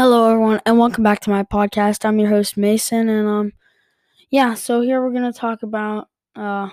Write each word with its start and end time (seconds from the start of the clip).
Hello, 0.00 0.30
everyone, 0.30 0.60
and 0.64 0.78
welcome 0.78 1.02
back 1.02 1.18
to 1.22 1.30
my 1.30 1.42
podcast. 1.42 2.04
I'm 2.04 2.20
your 2.20 2.28
host 2.28 2.56
Mason, 2.56 3.08
and 3.08 3.26
um, 3.26 3.52
yeah. 4.30 4.54
So 4.54 4.80
here 4.80 5.02
we're 5.02 5.12
gonna 5.12 5.32
talk 5.32 5.64
about 5.64 6.06
uh 6.36 6.68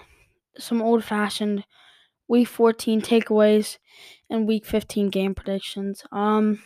some 0.59 0.80
old-fashioned 0.80 1.66
Week 2.27 2.48
14 2.48 3.01
takeaways 3.01 3.80
and 4.30 4.48
Week 4.48 4.64
15 4.64 5.09
game 5.09 5.33
predictions. 5.33 6.03
Um, 6.11 6.61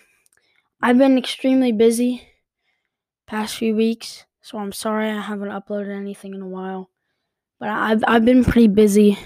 I've 0.82 0.98
been 0.98 1.18
extremely 1.18 1.72
busy 1.72 2.27
past 3.26 3.55
few 3.55 3.73
weeks, 3.73 4.26
so 4.41 4.57
I'm 4.57 4.73
sorry 4.73 5.10
I 5.10 5.21
haven't 5.21 5.48
uploaded 5.48 5.96
anything 5.96 6.34
in 6.34 6.41
a 6.41 6.46
while. 6.46 6.89
But 7.57 7.70
I've 7.70 8.04
I've 8.05 8.26
been 8.26 8.44
pretty 8.44 8.68
busy. 8.68 9.18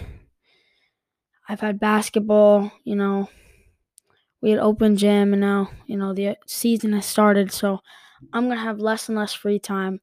I've 1.50 1.62
had 1.62 1.80
basketball, 1.80 2.72
you 2.84 2.96
know. 2.96 3.28
We 4.44 4.50
had 4.50 4.60
open 4.60 4.98
gym, 4.98 5.32
and 5.32 5.40
now 5.40 5.70
you 5.86 5.96
know 5.96 6.14
the 6.14 6.36
season 6.46 6.92
has 6.92 7.06
started, 7.06 7.50
so 7.50 7.80
I'm 8.34 8.50
gonna 8.50 8.60
have 8.60 8.78
less 8.78 9.08
and 9.08 9.18
less 9.18 9.32
free 9.32 9.58
time. 9.58 10.02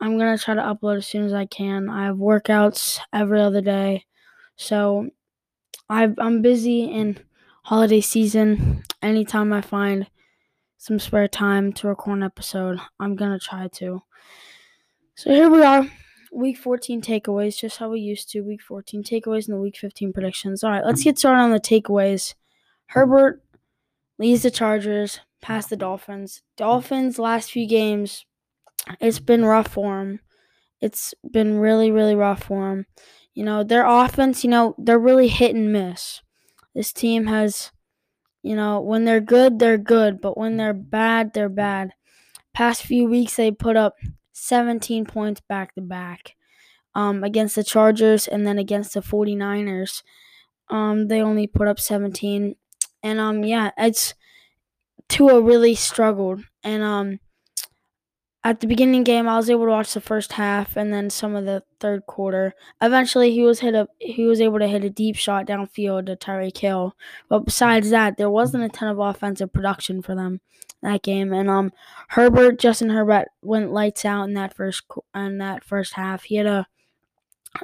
I'm 0.00 0.16
gonna 0.16 0.38
try 0.38 0.54
to 0.54 0.62
upload 0.62 0.96
as 0.96 1.06
soon 1.06 1.26
as 1.26 1.34
I 1.34 1.44
can. 1.44 1.90
I 1.90 2.06
have 2.06 2.16
workouts 2.16 2.98
every 3.12 3.42
other 3.42 3.60
day, 3.60 4.06
so 4.56 5.10
i 5.90 6.04
am 6.18 6.40
busy 6.40 6.84
in 6.84 7.18
holiday 7.64 8.00
season. 8.00 8.84
Anytime 9.02 9.52
I 9.52 9.60
find 9.60 10.06
some 10.78 10.98
spare 10.98 11.28
time 11.28 11.70
to 11.74 11.88
record 11.88 12.16
an 12.16 12.22
episode, 12.22 12.78
I'm 12.98 13.14
gonna 13.16 13.38
try 13.38 13.68
to. 13.68 14.00
So 15.14 15.30
here 15.30 15.50
we 15.50 15.62
are, 15.62 15.86
week 16.32 16.56
14 16.56 17.02
takeaways, 17.02 17.58
just 17.58 17.76
how 17.76 17.90
we 17.90 18.00
used 18.00 18.30
to. 18.30 18.40
Week 18.40 18.62
14 18.62 19.04
takeaways 19.04 19.46
and 19.46 19.58
the 19.58 19.60
week 19.60 19.76
15 19.76 20.14
predictions. 20.14 20.64
All 20.64 20.70
right, 20.70 20.86
let's 20.86 21.04
get 21.04 21.18
started 21.18 21.42
on 21.42 21.50
the 21.50 21.60
takeaways. 21.60 22.32
Herbert 22.86 23.43
leads 24.18 24.42
the 24.42 24.50
Chargers 24.50 25.20
past 25.42 25.70
the 25.70 25.76
Dolphins. 25.76 26.42
Dolphins 26.56 27.18
last 27.18 27.50
few 27.52 27.66
games, 27.68 28.24
it's 29.00 29.18
been 29.18 29.44
rough 29.44 29.68
for 29.68 29.98
them. 29.98 30.20
It's 30.80 31.14
been 31.30 31.58
really, 31.58 31.90
really 31.90 32.14
rough 32.14 32.44
for 32.44 32.68
them. 32.68 32.86
You 33.34 33.44
know, 33.44 33.64
their 33.64 33.86
offense, 33.86 34.44
you 34.44 34.50
know, 34.50 34.74
they're 34.78 34.98
really 34.98 35.28
hit 35.28 35.54
and 35.54 35.72
miss. 35.72 36.20
This 36.74 36.92
team 36.92 37.26
has, 37.26 37.72
you 38.42 38.54
know, 38.54 38.80
when 38.80 39.04
they're 39.04 39.20
good, 39.20 39.58
they're 39.58 39.78
good, 39.78 40.20
but 40.20 40.36
when 40.36 40.56
they're 40.56 40.74
bad, 40.74 41.32
they're 41.32 41.48
bad. 41.48 41.92
Past 42.52 42.82
few 42.82 43.06
weeks, 43.06 43.36
they 43.36 43.50
put 43.50 43.76
up 43.76 43.96
17 44.32 45.04
points 45.04 45.40
back 45.48 45.74
to 45.74 45.80
back 45.80 46.36
um, 46.94 47.24
against 47.24 47.56
the 47.56 47.64
Chargers 47.64 48.28
and 48.28 48.46
then 48.46 48.58
against 48.58 48.94
the 48.94 49.00
49ers. 49.00 50.02
Um, 50.68 51.08
they 51.08 51.20
only 51.20 51.46
put 51.46 51.68
up 51.68 51.80
17. 51.80 52.56
And 53.04 53.20
um, 53.20 53.44
yeah, 53.44 53.70
it's 53.78 54.14
Tua 55.08 55.40
really 55.40 55.74
struggled. 55.74 56.40
And 56.64 56.82
um, 56.82 57.20
at 58.42 58.60
the 58.60 58.66
beginning 58.66 59.04
game, 59.04 59.28
I 59.28 59.36
was 59.36 59.50
able 59.50 59.66
to 59.66 59.70
watch 59.70 59.92
the 59.92 60.00
first 60.00 60.32
half 60.32 60.76
and 60.76 60.92
then 60.92 61.10
some 61.10 61.36
of 61.36 61.44
the 61.44 61.62
third 61.80 62.06
quarter. 62.06 62.54
Eventually, 62.80 63.30
he 63.30 63.42
was 63.42 63.60
hit 63.60 63.74
a 63.74 63.88
he 64.00 64.24
was 64.24 64.40
able 64.40 64.58
to 64.58 64.66
hit 64.66 64.84
a 64.84 64.90
deep 64.90 65.16
shot 65.16 65.46
downfield 65.46 66.06
to 66.06 66.16
Tyreek 66.16 66.56
Hill. 66.56 66.96
But 67.28 67.44
besides 67.44 67.90
that, 67.90 68.16
there 68.16 68.30
wasn't 68.30 68.64
a 68.64 68.68
ton 68.70 68.88
of 68.88 68.98
offensive 68.98 69.52
production 69.52 70.00
for 70.00 70.14
them 70.14 70.40
that 70.82 71.02
game. 71.02 71.32
And 71.32 71.50
um, 71.50 71.72
Herbert, 72.08 72.58
Justin 72.58 72.90
Herbert, 72.90 73.28
went 73.42 73.72
lights 73.72 74.06
out 74.06 74.24
in 74.24 74.34
that 74.34 74.54
first 74.54 74.84
in 75.14 75.38
that 75.38 75.62
first 75.62 75.94
half. 75.94 76.24
He 76.24 76.36
had 76.36 76.46
a 76.46 76.66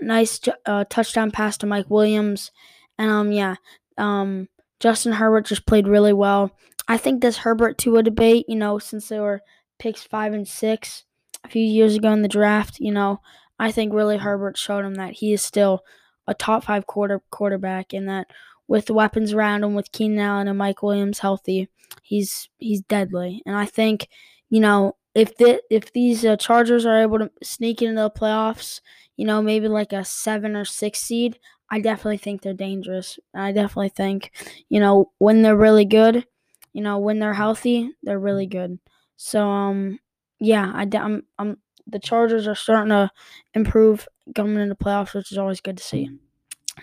nice 0.03 0.39
uh, 0.67 0.85
touchdown 0.91 1.31
pass 1.31 1.57
to 1.59 1.67
Mike 1.67 1.89
Williams, 1.89 2.53
and 2.99 3.11
um, 3.11 3.33
yeah, 3.33 3.57
um, 3.97 4.49
Justin 4.81 5.13
Herbert 5.13 5.47
just 5.47 5.67
played 5.67 5.87
really 5.87 6.13
well. 6.13 6.51
I 6.89 6.97
think 6.97 7.21
this 7.21 7.39
Herbert 7.39 7.79
Tua 7.79 8.03
debate, 8.03 8.47
you 8.49 8.57
know, 8.57 8.79
since 8.79 9.09
they 9.09 9.21
were 9.21 9.43
picks 9.79 10.03
five 10.03 10.33
and 10.33 10.49
six 10.49 11.05
a 11.45 11.49
few 11.49 11.63
years 11.63 11.97
ago 11.97 12.11
in 12.13 12.23
the 12.23 12.29
draft, 12.29 12.81
you 12.81 12.91
know, 12.91 13.21
I 13.59 13.71
think 13.71 13.93
really 13.93 14.17
Herbert 14.17 14.57
showed 14.57 14.85
him 14.85 14.95
that 14.95 15.13
he 15.13 15.33
is 15.33 15.43
still 15.43 15.85
a 16.27 16.35
top 16.35 16.65
five 16.65 16.87
quarter 16.87 17.21
quarterback 17.31 17.93
and 17.93 18.09
that 18.09 18.29
with 18.67 18.87
the 18.87 18.95
weapons 18.95 19.33
around 19.33 19.65
him, 19.65 19.75
with 19.75 19.93
Keenan 19.93 20.19
Allen 20.19 20.49
and 20.49 20.57
Mike 20.57 20.83
Williams 20.83 21.19
healthy, 21.19 21.69
he's 22.03 22.49
he's 22.59 22.81
deadly. 22.83 23.43
And 23.45 23.57
I 23.57 23.67
think, 23.67 24.09
you 24.49 24.61
know, 24.61 24.97
if 25.15 25.37
the 25.37 25.61
if 25.71 25.93
these 25.93 26.25
uh, 26.25 26.37
Chargers 26.37 26.87
are 26.87 27.03
able 27.03 27.19
to 27.19 27.31
sneak 27.43 27.83
into 27.83 28.01
the 28.01 28.11
playoffs, 28.11 28.81
you 29.17 29.27
know, 29.27 29.43
maybe 29.43 29.69
like 29.69 29.93
a 29.93 30.05
seven 30.05 30.57
or 30.57 30.65
six 30.65 31.01
seed, 31.01 31.39
I 31.71 31.81
definitely 31.81 32.19
think 32.19 32.43
they're 32.43 32.55
dangerous. 32.55 33.19
I 33.35 33.53
definitely 33.53 33.91
think, 33.91 34.33
you 34.69 34.81
know, 34.81 35.13
when 35.19 35.43
they're 35.43 35.57
really 35.57 35.85
good, 35.85 36.27
you 36.73 36.83
know, 36.83 36.99
when 36.99 37.19
they're 37.19 37.35
healthy, 37.35 37.93
they're 38.03 38.19
really 38.19 38.47
good. 38.47 38.79
So, 39.17 39.49
um, 39.49 40.01
yeah, 40.41 40.73
I, 40.75 40.89
I'm, 40.97 41.23
I'm, 41.39 41.59
the 41.87 41.99
Chargers 41.99 42.49
are 42.49 42.55
starting 42.55 42.91
to 42.91 43.11
improve 43.55 44.09
coming 44.35 44.61
into 44.61 44.75
playoffs, 44.75 45.15
which 45.15 45.31
is 45.33 45.39
always 45.39 45.61
good 45.61 45.77
to 45.77 45.85
see. 45.85 46.11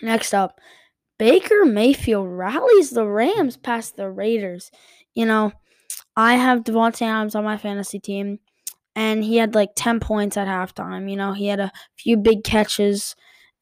Next 0.01 0.33
up, 0.33 0.59
Baker 1.17 1.65
Mayfield 1.65 2.27
rallies 2.29 2.91
the 2.91 3.05
Rams 3.05 3.57
past 3.57 3.95
the 3.97 4.09
Raiders. 4.09 4.71
You 5.15 5.25
know, 5.25 5.51
I 6.15 6.35
have 6.35 6.63
Davante 6.63 7.03
Adams 7.03 7.35
on 7.35 7.43
my 7.43 7.57
fantasy 7.57 7.99
team, 7.99 8.39
and 8.95 9.23
he 9.23 9.37
had 9.37 9.55
like 9.55 9.71
10 9.75 9.99
points 9.99 10.37
at 10.37 10.47
halftime. 10.47 11.09
You 11.09 11.15
know, 11.15 11.33
he 11.33 11.47
had 11.47 11.59
a 11.59 11.71
few 11.97 12.17
big 12.17 12.43
catches 12.43 13.15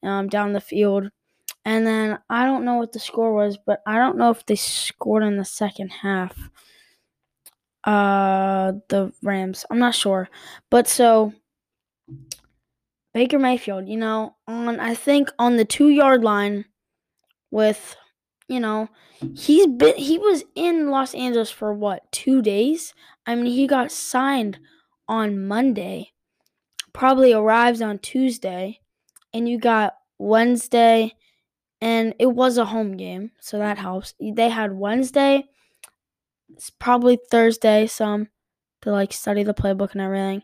um, 0.06 0.28
down 0.28 0.54
the 0.54 0.62
field. 0.62 1.10
And 1.64 1.86
then 1.86 2.20
I 2.30 2.46
don't 2.46 2.64
know 2.64 2.76
what 2.76 2.92
the 2.92 3.00
score 3.00 3.34
was, 3.34 3.58
but 3.58 3.82
I 3.88 3.98
don't 3.98 4.18
know 4.18 4.30
if 4.30 4.46
they 4.46 4.56
scored 4.56 5.24
in 5.24 5.38
the 5.38 5.46
second 5.46 5.90
half. 5.90 6.50
Uh, 7.84 8.74
the 8.90 9.12
Rams. 9.22 9.66
I'm 9.70 9.80
not 9.80 9.96
sure. 9.96 10.30
But 10.72 10.88
so 10.88 11.34
Baker 13.14 13.40
Mayfield, 13.40 13.88
you 13.88 13.98
know, 13.98 14.36
on 14.48 14.80
I 14.80 14.96
think 14.96 15.32
on 15.40 15.58
the 15.58 15.66
two 15.66 15.90
yard 15.90 16.24
line 16.24 16.66
with 17.52 17.96
you 18.48 18.60
know, 18.60 18.90
he's 19.36 19.68
been 19.68 19.96
he 19.96 20.18
was 20.18 20.44
in 20.56 20.90
Los 20.90 21.16
Angeles 21.16 21.50
for 21.50 21.74
what, 21.74 22.12
two 22.12 22.42
days? 22.42 22.94
I 23.26 23.36
mean 23.36 23.46
he 23.46 23.68
got 23.68 23.92
signed 23.92 24.60
on 25.08 25.48
Monday. 25.48 26.12
Probably 26.94 27.34
arrives 27.34 27.82
on 27.82 28.00
Tuesday. 28.00 28.80
And 29.35 29.50
you 29.50 29.59
got 29.59 29.96
Wednesday, 30.18 31.13
and 31.81 32.16
it 32.19 32.28
was 32.28 32.57
a 32.57 32.66
home 32.66 32.96
game, 32.96 33.31
so 33.41 33.59
that 33.59 33.78
helps. 33.78 34.13
They 34.19 34.47
had 34.47 34.72
Wednesday, 34.72 35.50
it's 36.53 36.69
probably 36.69 37.19
Thursday, 37.29 37.85
some 37.85 38.29
to 38.81 38.91
like 38.91 39.12
study 39.12 39.44
the 39.44 39.53
playbook 39.53 39.91
and 39.91 40.01
everything, 40.01 40.44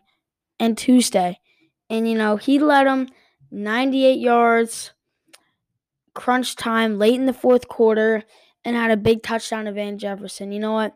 and 0.60 0.76
Tuesday. 0.76 1.40
And 1.88 2.06
you 2.06 2.16
know, 2.16 2.36
he 2.36 2.58
led 2.58 2.86
them 2.86 3.08
98 3.50 4.18
yards, 4.18 4.92
crunch 6.14 6.56
time 6.56 6.98
late 6.98 7.14
in 7.14 7.26
the 7.26 7.32
fourth 7.32 7.68
quarter, 7.68 8.24
and 8.62 8.76
had 8.76 8.90
a 8.90 8.96
big 8.96 9.22
touchdown 9.22 9.64
to 9.64 9.72
Van 9.72 9.98
Jefferson. 9.98 10.52
You 10.52 10.60
know 10.60 10.72
what? 10.72 10.94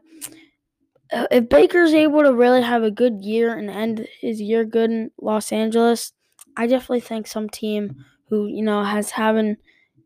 Uh, 1.12 1.26
if 1.30 1.48
Baker's 1.48 1.94
able 1.94 2.22
to 2.22 2.34
really 2.34 2.62
have 2.62 2.82
a 2.82 2.90
good 2.90 3.22
year 3.22 3.56
and 3.56 3.70
end 3.70 4.06
his 4.20 4.40
year 4.40 4.64
good 4.64 4.90
in 4.90 5.10
Los 5.20 5.52
Angeles, 5.52 6.12
I 6.56 6.66
definitely 6.66 7.00
think 7.00 7.26
some 7.26 7.48
team 7.48 8.04
who 8.28 8.46
you 8.46 8.62
know 8.62 8.82
has 8.84 9.10
having 9.10 9.56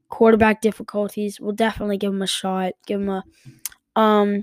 quarterback 0.09 0.61
difficulties 0.63 1.41
will 1.41 1.53
definitely 1.53 1.99
give 1.99 2.13
him 2.13 2.23
a 2.23 2.27
shot. 2.27 2.73
Give 2.87 3.01
him 3.01 3.09
a 3.11 3.25
um 3.97 4.43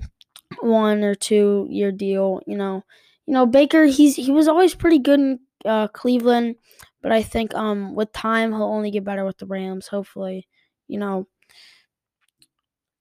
one 0.60 1.04
or 1.04 1.14
two 1.14 1.66
year 1.70 1.92
deal. 1.92 2.40
You 2.46 2.56
know, 2.56 2.84
you 3.26 3.34
know 3.34 3.46
Baker. 3.46 3.84
He's 3.86 4.16
he 4.16 4.30
was 4.32 4.48
always 4.48 4.74
pretty 4.74 4.98
good 4.98 5.20
in 5.20 5.40
uh, 5.64 5.88
Cleveland, 5.88 6.56
but 7.02 7.12
I 7.12 7.22
think 7.22 7.54
um 7.54 7.94
with 7.94 8.12
time 8.12 8.52
he'll 8.52 8.62
only 8.64 8.90
get 8.90 9.04
better 9.04 9.24
with 9.24 9.38
the 9.38 9.46
Rams. 9.46 9.88
Hopefully, 9.88 10.48
you 10.88 10.98
know, 10.98 11.26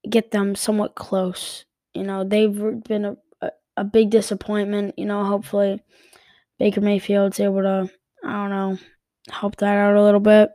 get 0.09 0.31
them 0.31 0.56
somewhat 0.56 0.95
close. 0.95 1.66
You 1.94 2.03
know, 2.03 2.24
they've 2.24 2.56
been 2.84 3.06
a, 3.06 3.18
a, 3.41 3.51
a 3.78 3.84
big 3.84 4.09
disappointment. 4.09 4.95
You 4.98 5.06
know, 5.06 5.24
hopefully 5.24 5.81
Baker 6.60 6.81
Mayfield's 6.81 7.39
able 7.39 7.62
to 7.63 7.89
I 8.25 8.31
don't 8.33 8.50
know 8.51 8.80
help 9.29 9.57
that 9.57 9.75
out 9.77 9.95
a 9.95 10.03
little 10.03 10.19
bit. 10.19 10.50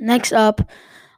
Next 0.00 0.32
up, 0.32 0.68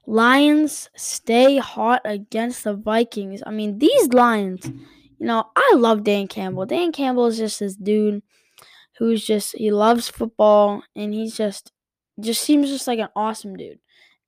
Lions 0.06 0.90
stay 0.96 1.58
hot 1.58 2.02
against 2.04 2.64
the 2.64 2.74
Vikings. 2.74 3.42
I 3.46 3.50
mean, 3.50 3.78
these 3.78 4.08
Lions, 4.08 4.64
you 4.66 5.26
know, 5.26 5.44
I 5.56 5.74
love 5.76 6.04
Dan 6.04 6.28
Campbell. 6.28 6.66
Dan 6.66 6.92
Campbell 6.92 7.26
is 7.26 7.38
just 7.38 7.60
this 7.60 7.76
dude 7.76 8.22
who's 8.98 9.24
just 9.24 9.56
he 9.56 9.70
loves 9.70 10.08
football 10.08 10.82
and 10.96 11.14
he's 11.14 11.36
just 11.36 11.72
just 12.20 12.42
seems 12.42 12.68
just 12.68 12.86
like 12.86 12.98
an 12.98 13.08
awesome 13.16 13.56
dude. 13.56 13.78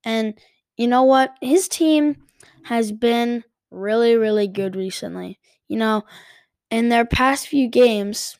And 0.04 0.38
you 0.76 0.88
know 0.88 1.02
what? 1.04 1.34
His 1.40 1.68
team 1.68 2.16
has 2.64 2.92
been 2.92 3.44
really 3.70 4.16
really 4.16 4.48
good 4.48 4.76
recently. 4.76 5.38
You 5.68 5.76
know, 5.78 6.04
in 6.70 6.88
their 6.88 7.04
past 7.04 7.48
few 7.48 7.68
games, 7.68 8.39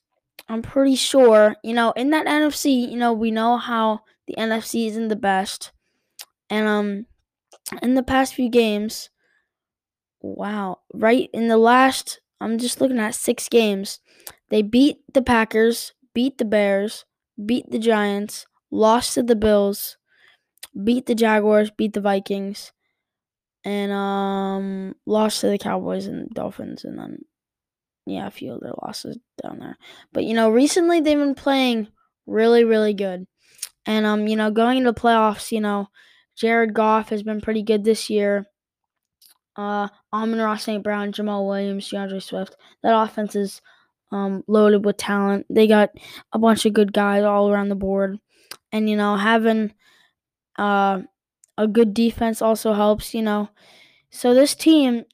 I'm 0.51 0.63
pretty 0.63 0.97
sure, 0.97 1.55
you 1.63 1.73
know, 1.73 1.93
in 1.93 2.11
that 2.11 2.27
NFC, 2.27 2.91
you 2.91 2.97
know, 2.97 3.13
we 3.13 3.31
know 3.31 3.57
how 3.57 4.01
the 4.27 4.35
NFC 4.37 4.89
isn't 4.89 5.07
the 5.07 5.15
best. 5.15 5.71
And 6.51 6.67
um 6.67 7.07
in 7.81 7.95
the 7.95 8.03
past 8.03 8.35
few 8.35 8.51
games, 8.51 9.11
wow, 10.21 10.81
right 10.93 11.31
in 11.33 11.47
the 11.47 11.57
last 11.57 12.21
I'm 12.41 12.59
just 12.59 12.81
looking 12.81 12.99
at 12.99 13.15
6 13.15 13.49
games. 13.49 14.01
They 14.49 14.63
beat 14.63 14.99
the 15.15 15.23
Packers, 15.23 15.93
beat 16.15 16.39
the 16.39 16.45
Bears, 16.45 17.05
beat 17.47 17.71
the 17.71 17.79
Giants, 17.79 18.47
lost 18.73 19.15
to 19.15 19.23
the 19.23 19.37
Bills, 19.37 19.99
beat 20.83 21.07
the 21.07 21.15
Jaguars, 21.15 21.71
beat 21.71 21.93
the 21.93 22.01
Vikings, 22.01 22.73
and 23.65 23.93
um 23.93 24.97
lost 25.07 25.43
to 25.43 25.49
the 25.49 25.59
Cowboys 25.59 26.07
and 26.07 26.29
Dolphins, 26.31 26.85
and 26.85 26.99
then 26.99 27.19
yeah, 28.11 28.27
a 28.27 28.31
few 28.31 28.53
other 28.53 28.73
losses 28.83 29.19
down 29.43 29.59
there. 29.59 29.79
But 30.13 30.25
you 30.25 30.35
know, 30.35 30.51
recently 30.51 31.01
they've 31.01 31.19
been 31.19 31.35
playing 31.35 31.89
really, 32.27 32.65
really 32.65 32.95
good, 32.95 33.27
and 33.87 34.07
um, 34.07 34.27
you 34.27 34.37
know, 34.37 34.51
going 34.51 34.79
into 34.79 34.93
playoffs, 34.93 35.53
you 35.53 35.61
know, 35.61 35.89
Jared 36.37 36.75
Goff 36.75 37.11
has 37.11 37.23
been 37.23 37.41
pretty 37.41 37.63
good 37.63 37.85
this 37.85 38.11
year. 38.11 38.47
Uh, 39.57 39.89
Amon-Ra 40.13 40.57
St. 40.57 40.83
Brown, 40.83 41.13
Jamaal 41.13 41.47
Williams, 41.47 41.91
DeAndre 41.91 42.23
Swift. 42.23 42.57
That 42.83 42.99
offense 42.99 43.37
is 43.37 43.61
um, 44.13 44.43
loaded 44.47 44.85
with 44.85 44.97
talent. 44.97 45.47
They 45.51 45.67
got 45.67 45.91
a 46.33 46.39
bunch 46.39 46.65
of 46.65 46.73
good 46.73 46.93
guys 46.93 47.25
all 47.25 47.51
around 47.51 47.69
the 47.69 47.75
board, 47.75 48.19
and 48.73 48.89
you 48.89 48.97
know, 48.97 49.17
having 49.17 49.73
uh, 50.59 51.03
a 51.59 51.67
good 51.67 51.95
defense 51.95 52.41
also 52.41 52.73
helps. 52.73 53.15
You 53.15 53.23
know, 53.23 53.51
so 54.11 54.35
this 54.35 54.55
team 54.55 55.05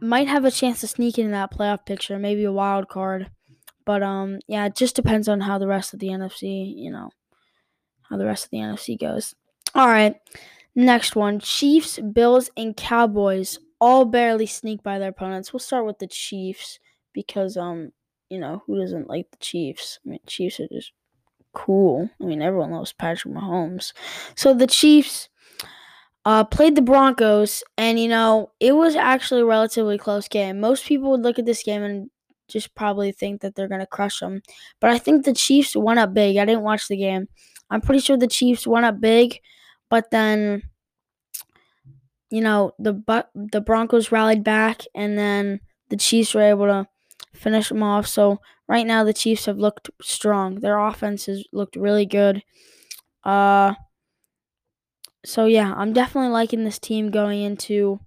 might 0.00 0.28
have 0.28 0.44
a 0.44 0.50
chance 0.50 0.80
to 0.80 0.86
sneak 0.86 1.18
in 1.18 1.30
that 1.32 1.52
playoff 1.52 1.86
picture, 1.86 2.18
maybe 2.18 2.44
a 2.44 2.52
wild 2.52 2.88
card. 2.88 3.30
But 3.84 4.02
um, 4.02 4.38
yeah, 4.46 4.66
it 4.66 4.76
just 4.76 4.96
depends 4.96 5.28
on 5.28 5.40
how 5.40 5.58
the 5.58 5.66
rest 5.66 5.92
of 5.92 6.00
the 6.00 6.08
NFC, 6.08 6.72
you 6.76 6.90
know, 6.90 7.10
how 8.08 8.16
the 8.16 8.26
rest 8.26 8.44
of 8.44 8.50
the 8.50 8.58
NFC 8.58 8.98
goes. 8.98 9.34
All 9.74 9.88
right, 9.88 10.16
next 10.74 11.16
one: 11.16 11.40
Chiefs, 11.40 11.98
Bills, 11.98 12.50
and 12.56 12.76
Cowboys 12.76 13.58
all 13.80 14.04
barely 14.04 14.46
sneak 14.46 14.82
by 14.82 14.98
their 14.98 15.08
opponents. 15.08 15.52
We'll 15.52 15.60
start 15.60 15.86
with 15.86 15.98
the 15.98 16.06
Chiefs 16.06 16.78
because 17.12 17.56
um, 17.56 17.92
you 18.28 18.38
know, 18.38 18.62
who 18.66 18.80
doesn't 18.80 19.08
like 19.08 19.30
the 19.30 19.38
Chiefs? 19.38 19.98
I 20.06 20.10
mean, 20.10 20.20
Chiefs 20.26 20.60
are 20.60 20.68
just 20.68 20.92
cool. 21.52 22.08
I 22.20 22.24
mean, 22.24 22.42
everyone 22.42 22.70
loves 22.70 22.92
Patrick 22.92 23.34
Mahomes. 23.34 23.92
So 24.36 24.54
the 24.54 24.66
Chiefs 24.66 25.28
uh, 26.24 26.44
played 26.44 26.76
the 26.76 26.82
Broncos, 26.82 27.62
and 27.76 27.98
you 27.98 28.08
know 28.08 28.50
it 28.60 28.72
was 28.72 28.94
actually 28.96 29.42
a 29.42 29.46
relatively 29.46 29.98
close 29.98 30.28
game. 30.28 30.60
Most 30.60 30.84
people 30.86 31.10
would 31.10 31.22
look 31.22 31.38
at 31.38 31.46
this 31.46 31.62
game 31.62 31.82
and 31.82 32.10
just 32.48 32.74
probably 32.74 33.12
think 33.12 33.40
that 33.40 33.54
they're 33.54 33.68
gonna 33.68 33.86
crush 33.86 34.20
them, 34.20 34.42
but 34.80 34.90
I 34.90 34.98
think 34.98 35.24
the 35.24 35.34
Chiefs 35.34 35.76
went 35.76 35.98
up 35.98 36.14
big. 36.14 36.36
I 36.36 36.44
didn't 36.44 36.62
watch 36.62 36.88
the 36.88 36.96
game. 36.96 37.28
I'm 37.70 37.80
pretty 37.80 38.00
sure 38.00 38.16
the 38.16 38.28
Chiefs 38.28 38.66
went 38.66 38.86
up 38.86 39.00
big, 39.00 39.40
but 39.90 40.10
then 40.10 40.62
you 42.30 42.40
know 42.40 42.72
the 42.78 42.92
but 42.92 43.30
the 43.34 43.60
Broncos 43.60 44.12
rallied 44.12 44.44
back, 44.44 44.82
and 44.94 45.18
then 45.18 45.60
the 45.90 45.96
Chiefs 45.96 46.34
were 46.34 46.42
able 46.42 46.66
to 46.66 46.86
finish 47.34 47.68
them 47.68 47.82
off. 47.82 48.06
So 48.06 48.40
right 48.68 48.86
now 48.86 49.04
the 49.04 49.12
Chiefs 49.12 49.46
have 49.46 49.58
looked 49.58 49.90
strong. 50.00 50.56
Their 50.60 50.78
offense 50.78 51.26
has 51.26 51.44
looked 51.52 51.76
really 51.76 52.06
good. 52.06 52.42
Uh 53.24 53.74
so 55.24 55.46
yeah, 55.46 55.72
I'm 55.76 55.92
definitely 55.92 56.30
liking 56.30 56.64
this 56.64 56.78
team 56.78 57.10
going 57.10 57.42
into 57.42 58.00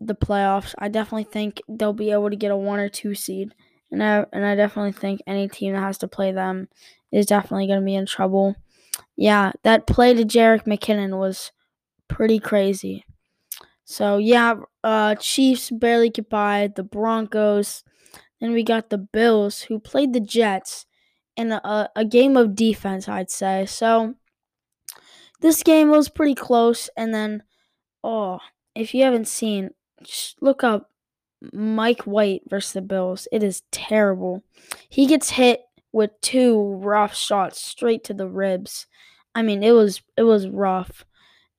the 0.00 0.14
playoffs. 0.14 0.74
I 0.78 0.88
definitely 0.88 1.24
think 1.24 1.62
they'll 1.68 1.92
be 1.92 2.10
able 2.10 2.30
to 2.30 2.36
get 2.36 2.50
a 2.50 2.56
one 2.56 2.78
or 2.78 2.88
two 2.88 3.14
seed, 3.14 3.54
and 3.90 4.02
I 4.02 4.26
and 4.32 4.44
I 4.44 4.54
definitely 4.54 4.92
think 4.92 5.22
any 5.26 5.48
team 5.48 5.72
that 5.74 5.80
has 5.80 5.98
to 5.98 6.08
play 6.08 6.32
them 6.32 6.68
is 7.10 7.26
definitely 7.26 7.66
going 7.66 7.80
to 7.80 7.84
be 7.84 7.94
in 7.94 8.06
trouble. 8.06 8.56
Yeah, 9.16 9.52
that 9.62 9.86
play 9.86 10.14
to 10.14 10.24
Jerick 10.24 10.64
McKinnon 10.64 11.18
was 11.18 11.52
pretty 12.08 12.38
crazy. 12.38 13.04
So 13.84 14.18
yeah, 14.18 14.56
uh, 14.84 15.14
Chiefs 15.14 15.70
barely 15.70 16.10
get 16.10 16.28
by 16.28 16.70
the 16.74 16.82
Broncos. 16.82 17.84
Then 18.40 18.52
we 18.52 18.62
got 18.62 18.90
the 18.90 18.98
Bills 18.98 19.62
who 19.62 19.78
played 19.78 20.12
the 20.12 20.20
Jets 20.20 20.84
in 21.36 21.52
a, 21.52 21.88
a 21.96 22.04
game 22.04 22.36
of 22.36 22.54
defense, 22.54 23.08
I'd 23.08 23.30
say. 23.30 23.64
So 23.64 24.16
this 25.40 25.62
game 25.62 25.90
was 25.90 26.08
pretty 26.08 26.34
close. 26.34 26.88
And 26.96 27.14
then, 27.14 27.42
oh, 28.02 28.38
if 28.74 28.94
you 28.94 29.04
haven't 29.04 29.28
seen, 29.28 29.70
look 30.40 30.64
up 30.64 30.90
Mike 31.52 32.02
White 32.02 32.42
versus 32.48 32.72
the 32.72 32.82
Bills. 32.82 33.28
It 33.32 33.42
is 33.42 33.62
terrible. 33.70 34.42
He 34.88 35.06
gets 35.06 35.30
hit 35.30 35.62
with 35.92 36.10
two 36.20 36.74
rough 36.82 37.14
shots 37.14 37.60
straight 37.62 38.04
to 38.04 38.14
the 38.14 38.28
ribs. 38.28 38.86
I 39.34 39.42
mean, 39.42 39.62
it 39.62 39.72
was 39.72 40.02
it 40.16 40.22
was 40.22 40.48
rough. 40.48 41.04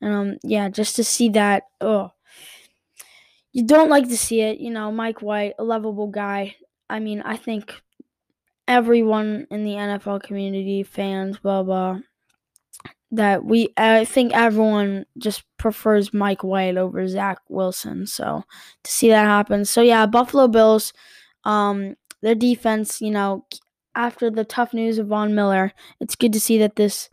And 0.01 0.13
um 0.13 0.37
yeah, 0.43 0.69
just 0.69 0.95
to 0.97 1.03
see 1.03 1.29
that, 1.29 1.63
oh. 1.81 2.11
You 3.53 3.65
don't 3.65 3.89
like 3.89 4.07
to 4.09 4.17
see 4.17 4.41
it, 4.41 4.59
you 4.59 4.69
know, 4.69 4.91
Mike 4.91 5.21
White, 5.21 5.53
a 5.57 5.63
lovable 5.63 6.07
guy. 6.07 6.55
I 6.89 6.99
mean, 6.99 7.21
I 7.21 7.37
think 7.37 7.81
everyone 8.67 9.47
in 9.49 9.63
the 9.63 9.71
NFL 9.71 10.21
community, 10.21 10.83
fans, 10.83 11.39
blah 11.39 11.63
blah, 11.63 11.99
that 13.11 13.45
we 13.45 13.69
I 13.77 14.05
think 14.05 14.33
everyone 14.33 15.05
just 15.17 15.43
prefers 15.57 16.13
Mike 16.13 16.43
White 16.43 16.77
over 16.77 17.07
Zach 17.07 17.39
Wilson. 17.49 18.05
So 18.07 18.43
to 18.83 18.91
see 18.91 19.09
that 19.09 19.25
happen. 19.25 19.65
So 19.65 19.81
yeah, 19.81 20.05
Buffalo 20.05 20.47
Bills, 20.47 20.93
um, 21.45 21.95
their 22.21 22.35
defense, 22.35 23.01
you 23.01 23.11
know, 23.11 23.45
after 23.95 24.29
the 24.29 24.43
tough 24.43 24.73
news 24.73 24.97
of 24.97 25.07
Von 25.07 25.33
Miller, 25.35 25.71
it's 25.99 26.15
good 26.15 26.33
to 26.33 26.39
see 26.39 26.57
that 26.59 26.75
this 26.75 27.09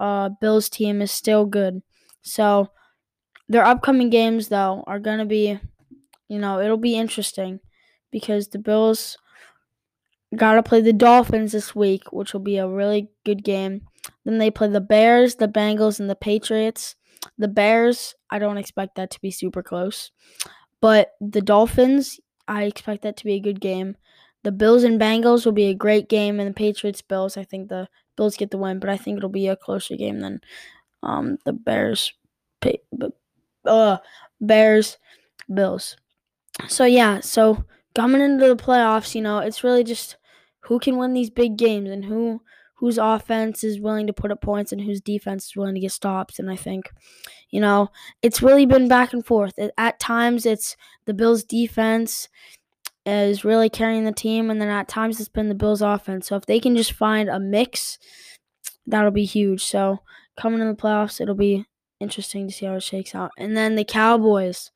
uh, 0.00 0.30
Bills 0.40 0.68
team 0.68 1.02
is 1.02 1.12
still 1.12 1.46
good. 1.46 1.82
So 2.22 2.68
their 3.48 3.64
upcoming 3.64 4.10
games 4.10 4.48
though 4.48 4.84
are 4.86 4.98
gonna 5.00 5.26
be, 5.26 5.58
you 6.28 6.38
know, 6.38 6.60
it'll 6.60 6.76
be 6.78 6.96
interesting 6.96 7.60
because 8.10 8.48
the 8.48 8.58
Bills 8.58 9.18
gotta 10.36 10.62
play 10.62 10.80
the 10.80 10.92
Dolphins 10.92 11.52
this 11.52 11.74
week, 11.74 12.12
which 12.12 12.32
will 12.32 12.40
be 12.40 12.56
a 12.58 12.68
really 12.68 13.10
good 13.24 13.44
game. 13.44 13.87
Then 14.24 14.38
they 14.38 14.50
play 14.50 14.68
the 14.68 14.80
Bears, 14.80 15.36
the 15.36 15.48
Bengals, 15.48 16.00
and 16.00 16.08
the 16.10 16.16
Patriots. 16.16 16.96
The 17.36 17.48
Bears, 17.48 18.14
I 18.30 18.38
don't 18.38 18.58
expect 18.58 18.96
that 18.96 19.10
to 19.12 19.20
be 19.20 19.30
super 19.30 19.62
close. 19.62 20.10
But 20.80 21.12
the 21.20 21.40
Dolphins, 21.40 22.20
I 22.46 22.64
expect 22.64 23.02
that 23.02 23.16
to 23.18 23.24
be 23.24 23.34
a 23.34 23.40
good 23.40 23.60
game. 23.60 23.96
The 24.44 24.52
Bills 24.52 24.84
and 24.84 25.00
Bengals 25.00 25.44
will 25.44 25.52
be 25.52 25.66
a 25.66 25.74
great 25.74 26.08
game, 26.08 26.38
and 26.40 26.48
the 26.50 26.54
Patriots 26.54 27.02
Bills, 27.02 27.36
I 27.36 27.44
think 27.44 27.68
the 27.68 27.88
Bills 28.16 28.36
get 28.36 28.50
the 28.50 28.58
win, 28.58 28.78
but 28.78 28.90
I 28.90 28.96
think 28.96 29.18
it'll 29.18 29.28
be 29.28 29.48
a 29.48 29.56
closer 29.56 29.96
game 29.96 30.20
than 30.20 30.40
um, 31.02 31.38
the 31.44 31.52
Bears, 31.52 32.12
uh, 33.64 33.98
Bears, 34.40 34.98
Bills. 35.52 35.96
So 36.68 36.84
yeah, 36.84 37.20
so 37.20 37.64
coming 37.94 38.20
into 38.22 38.48
the 38.48 38.56
playoffs, 38.56 39.14
you 39.14 39.22
know, 39.22 39.38
it's 39.38 39.64
really 39.64 39.84
just 39.84 40.16
who 40.62 40.78
can 40.78 40.96
win 40.98 41.14
these 41.14 41.30
big 41.30 41.56
games 41.56 41.90
and 41.90 42.04
who 42.06 42.42
whose 42.78 42.98
offense 42.98 43.64
is 43.64 43.80
willing 43.80 44.06
to 44.06 44.12
put 44.12 44.30
up 44.30 44.40
points 44.40 44.70
and 44.70 44.80
whose 44.80 45.00
defense 45.00 45.46
is 45.46 45.56
willing 45.56 45.74
to 45.74 45.80
get 45.80 45.90
stops. 45.90 46.38
And 46.38 46.48
I 46.48 46.56
think, 46.56 46.90
you 47.50 47.60
know, 47.60 47.88
it's 48.22 48.40
really 48.40 48.66
been 48.66 48.86
back 48.86 49.12
and 49.12 49.26
forth. 49.26 49.58
At 49.76 49.98
times, 49.98 50.46
it's 50.46 50.76
the 51.04 51.14
Bills' 51.14 51.42
defense 51.42 52.28
is 53.04 53.44
really 53.44 53.68
carrying 53.68 54.04
the 54.04 54.12
team, 54.12 54.50
and 54.50 54.60
then 54.60 54.68
at 54.68 54.86
times, 54.86 55.18
it's 55.18 55.28
been 55.28 55.48
the 55.48 55.54
Bills' 55.54 55.82
offense. 55.82 56.28
So 56.28 56.36
if 56.36 56.46
they 56.46 56.60
can 56.60 56.76
just 56.76 56.92
find 56.92 57.28
a 57.28 57.40
mix, 57.40 57.98
that'll 58.86 59.10
be 59.10 59.24
huge. 59.24 59.64
So 59.64 60.00
coming 60.38 60.60
in 60.60 60.68
the 60.68 60.74
playoffs, 60.74 61.20
it'll 61.20 61.34
be 61.34 61.64
interesting 62.00 62.46
to 62.46 62.54
see 62.54 62.66
how 62.66 62.74
it 62.74 62.82
shakes 62.82 63.14
out. 63.14 63.32
And 63.36 63.56
then 63.56 63.74
the 63.74 63.84
Cowboys, 63.84 64.70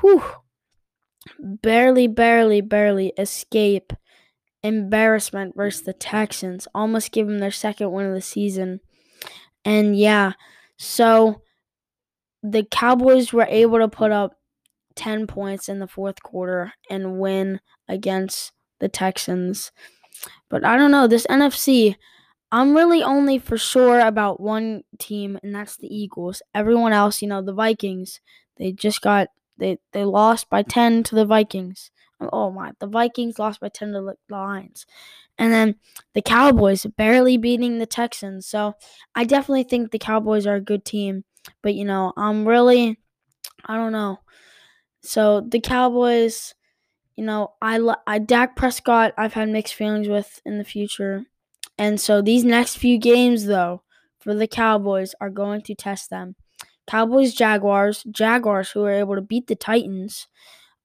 whew, 0.00 0.24
barely, 1.38 2.08
barely, 2.08 2.60
barely 2.60 3.12
escape 3.16 3.92
embarrassment 4.62 5.56
versus 5.56 5.82
the 5.82 5.92
Texans. 5.92 6.68
Almost 6.74 7.12
give 7.12 7.26
them 7.26 7.38
their 7.38 7.50
second 7.50 7.92
win 7.92 8.06
of 8.06 8.14
the 8.14 8.20
season. 8.20 8.80
And 9.64 9.96
yeah, 9.96 10.32
so 10.76 11.42
the 12.42 12.64
Cowboys 12.64 13.32
were 13.32 13.46
able 13.48 13.78
to 13.78 13.88
put 13.88 14.12
up 14.12 14.38
10 14.96 15.26
points 15.26 15.68
in 15.68 15.78
the 15.78 15.86
fourth 15.86 16.22
quarter 16.22 16.72
and 16.90 17.18
win 17.18 17.60
against 17.88 18.52
the 18.80 18.88
Texans. 18.88 19.72
But 20.48 20.64
I 20.64 20.76
don't 20.76 20.90
know, 20.90 21.06
this 21.06 21.26
NFC, 21.28 21.96
I'm 22.52 22.74
really 22.74 23.02
only 23.02 23.38
for 23.38 23.56
sure 23.56 24.00
about 24.00 24.40
one 24.40 24.82
team, 24.98 25.38
and 25.42 25.54
that's 25.54 25.76
the 25.76 25.94
Eagles. 25.94 26.42
Everyone 26.54 26.92
else, 26.92 27.22
you 27.22 27.28
know, 27.28 27.42
the 27.42 27.52
Vikings, 27.52 28.20
they 28.56 28.72
just 28.72 29.00
got 29.02 29.28
they 29.58 29.78
they 29.92 30.04
lost 30.04 30.48
by 30.50 30.62
10 30.62 31.02
to 31.04 31.14
the 31.14 31.24
Vikings. 31.26 31.90
Oh 32.20 32.50
my, 32.50 32.72
the 32.78 32.86
Vikings 32.86 33.38
lost 33.38 33.60
by 33.60 33.68
10 33.68 33.92
to 33.92 34.00
the 34.00 34.34
Lions. 34.34 34.86
And 35.38 35.52
then 35.52 35.76
the 36.14 36.22
Cowboys 36.22 36.84
barely 36.96 37.36
beating 37.38 37.78
the 37.78 37.86
Texans. 37.86 38.46
So 38.46 38.74
I 39.14 39.24
definitely 39.24 39.64
think 39.64 39.90
the 39.90 39.98
Cowboys 39.98 40.46
are 40.46 40.56
a 40.56 40.60
good 40.60 40.84
team. 40.84 41.24
But, 41.62 41.74
you 41.74 41.84
know, 41.84 42.12
I'm 42.16 42.46
really, 42.46 42.98
I 43.64 43.76
don't 43.76 43.92
know. 43.92 44.18
So 45.02 45.40
the 45.40 45.60
Cowboys, 45.60 46.54
you 47.16 47.24
know, 47.24 47.54
I, 47.62 47.80
I 48.06 48.18
Dak 48.18 48.56
Prescott, 48.56 49.14
I've 49.16 49.32
had 49.32 49.48
mixed 49.48 49.74
feelings 49.74 50.08
with 50.08 50.42
in 50.44 50.58
the 50.58 50.64
future. 50.64 51.24
And 51.78 51.98
so 51.98 52.20
these 52.20 52.44
next 52.44 52.76
few 52.76 52.98
games, 52.98 53.46
though, 53.46 53.82
for 54.18 54.34
the 54.34 54.46
Cowboys 54.46 55.14
are 55.20 55.30
going 55.30 55.62
to 55.62 55.74
test 55.74 56.10
them. 56.10 56.36
Cowboys, 56.86 57.32
Jaguars, 57.32 58.04
Jaguars 58.10 58.72
who 58.72 58.84
are 58.84 58.90
able 58.90 59.14
to 59.14 59.22
beat 59.22 59.46
the 59.46 59.54
Titans. 59.54 60.26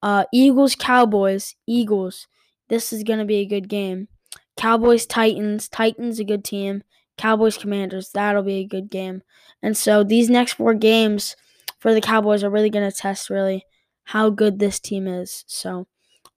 Uh, 0.06 0.24
Eagles, 0.32 0.76
Cowboys, 0.76 1.56
Eagles. 1.66 2.28
this 2.70 2.94
is 2.94 3.02
going 3.02 3.18
to 3.18 3.26
be 3.26 3.38
a 3.38 3.46
good 3.46 3.68
game. 3.68 4.08
Cowboys 4.56 5.08
Titans, 5.08 5.68
Titans 5.68 6.20
a 6.20 6.24
good 6.24 6.44
team. 6.44 6.84
Cowboys 7.18 7.58
Commanders, 7.58 8.12
that'll 8.14 8.44
be 8.44 8.60
a 8.60 8.68
good 8.68 8.92
game. 8.92 9.24
And 9.64 9.76
so 9.76 10.04
these 10.04 10.30
next 10.30 10.54
four 10.54 10.76
games 10.76 11.36
for 11.80 11.92
the 11.92 12.02
Cowboys 12.02 12.44
are 12.44 12.52
really 12.52 12.70
going 12.70 12.88
to 12.88 12.96
test 12.96 13.32
really 13.32 13.66
how 14.04 14.30
good 14.30 14.60
this 14.60 14.80
team 14.80 15.08
is. 15.08 15.44
So 15.48 15.88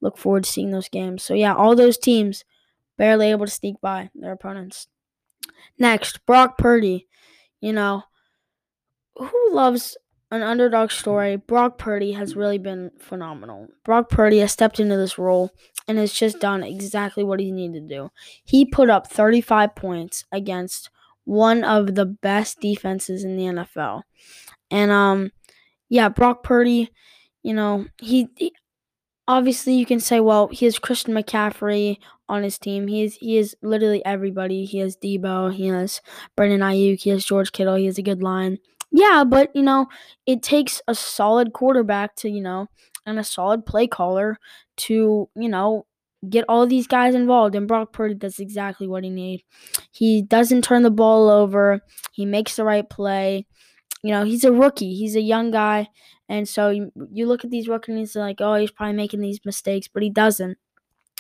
look 0.01 0.17
forward 0.17 0.45
to 0.45 0.51
seeing 0.51 0.71
those 0.71 0.89
games. 0.89 1.23
So 1.23 1.35
yeah, 1.35 1.55
all 1.55 1.77
those 1.77 1.99
teams 1.99 2.45
barely 2.97 3.31
able 3.31 3.45
to 3.45 3.53
sneak 3.53 3.83
by 3.83 4.09
their 4.15 4.33
opponents. 4.33 4.89
Next, 5.79 6.25
Brock 6.25 6.57
Purdy. 6.57 7.07
You 7.61 7.75
know, 7.75 8.05
who 9.15 9.51
loves 9.53 9.99
an 10.31 10.43
underdog 10.43 10.91
story? 10.91 11.37
Brock 11.37 11.79
Purdy 11.79 12.13
has 12.13 12.37
really 12.37 12.59
been 12.59 12.91
phenomenal. 12.99 13.69
Brock 13.85 14.11
Purdy 14.11 14.39
has 14.39 14.53
stepped 14.53 14.81
into 14.81 14.97
this 14.97 15.19
role 15.19 15.51
and 15.87 15.99
has 15.99 16.13
just 16.13 16.41
done 16.41 16.63
exactly 16.63 17.25
what 17.25 17.41
he 17.41 17.51
needed 17.51 17.89
to 17.89 17.95
do. 17.95 18.11
He 18.45 18.65
put 18.65 18.91
up 18.91 19.07
35 19.11 19.75
points 19.75 20.25
against 20.31 20.91
one 21.25 21.65
of 21.65 21.95
the 21.95 22.07
best 22.07 22.61
defenses 22.61 23.25
in 23.25 23.37
the 23.37 23.45
NFL. 23.45 24.03
And 24.71 24.91
um 24.91 25.33
yeah, 25.89 26.09
Brock 26.09 26.43
Purdy, 26.43 26.91
you 27.43 27.55
know, 27.55 27.87
he, 27.99 28.29
he 28.37 28.53
obviously 29.27 29.75
you 29.75 29.87
can 29.87 30.01
say, 30.01 30.21
well, 30.21 30.49
he 30.49 30.65
has 30.67 30.79
Christian 30.79 31.15
McCaffrey 31.15 31.99
on 32.29 32.43
his 32.43 32.59
team. 32.59 32.89
He 32.89 33.03
is 33.03 33.17
he 33.17 33.39
is 33.39 33.57
literally 33.63 34.05
everybody. 34.05 34.65
He 34.65 34.79
has 34.79 34.97
Deebo, 34.97 35.53
he 35.55 35.69
has 35.69 36.01
Brandon 36.37 36.61
Aiyuk, 36.61 37.01
he 37.01 37.11
has 37.11 37.25
George 37.25 37.53
Kittle, 37.53 37.77
he 37.77 37.87
has 37.87 37.99
a 37.99 38.03
good 38.03 38.23
line. 38.23 38.59
Yeah, 38.91 39.25
but 39.27 39.55
you 39.55 39.63
know, 39.63 39.87
it 40.27 40.43
takes 40.43 40.81
a 40.89 40.95
solid 40.95 41.53
quarterback 41.53 42.17
to, 42.17 42.29
you 42.29 42.41
know, 42.41 42.69
and 43.07 43.19
a 43.19 43.25
solid 43.25 43.67
play 43.67 43.87
caller 43.87 44.39
to, 44.79 45.29
you 45.35 45.49
know, 45.49 45.87
get 46.29 46.45
all 46.49 46.67
these 46.67 46.87
guys 46.87 47.15
involved. 47.15 47.55
And 47.55 47.69
Brock 47.69 47.93
Purdy 47.93 48.15
does 48.15 48.39
exactly 48.39 48.87
what 48.89 49.05
he 49.05 49.11
needs. 49.11 49.43
He 49.93 50.23
doesn't 50.23 50.63
turn 50.63 50.83
the 50.83 50.91
ball 50.91 51.29
over. 51.29 51.81
He 52.13 52.25
makes 52.25 52.57
the 52.57 52.65
right 52.65 52.89
play. 52.89 53.47
You 54.03 54.13
know, 54.13 54.25
he's 54.25 54.45
a 54.45 54.53
rookie. 54.53 54.95
He's 54.95 55.17
a 55.17 55.21
young 55.21 55.51
guy. 55.51 55.89
And 56.29 56.49
so 56.49 56.71
you, 56.71 56.93
you 57.11 57.27
look 57.27 57.45
at 57.45 57.51
these 57.51 57.69
rookies 57.69 58.15
and 58.15 58.25
like, 58.25 58.41
oh, 58.41 58.55
he's 58.55 58.71
probably 58.71 58.95
making 58.95 59.21
these 59.21 59.41
mistakes, 59.45 59.89
but 59.89 60.03
he 60.03 60.11
doesn't. 60.11 60.59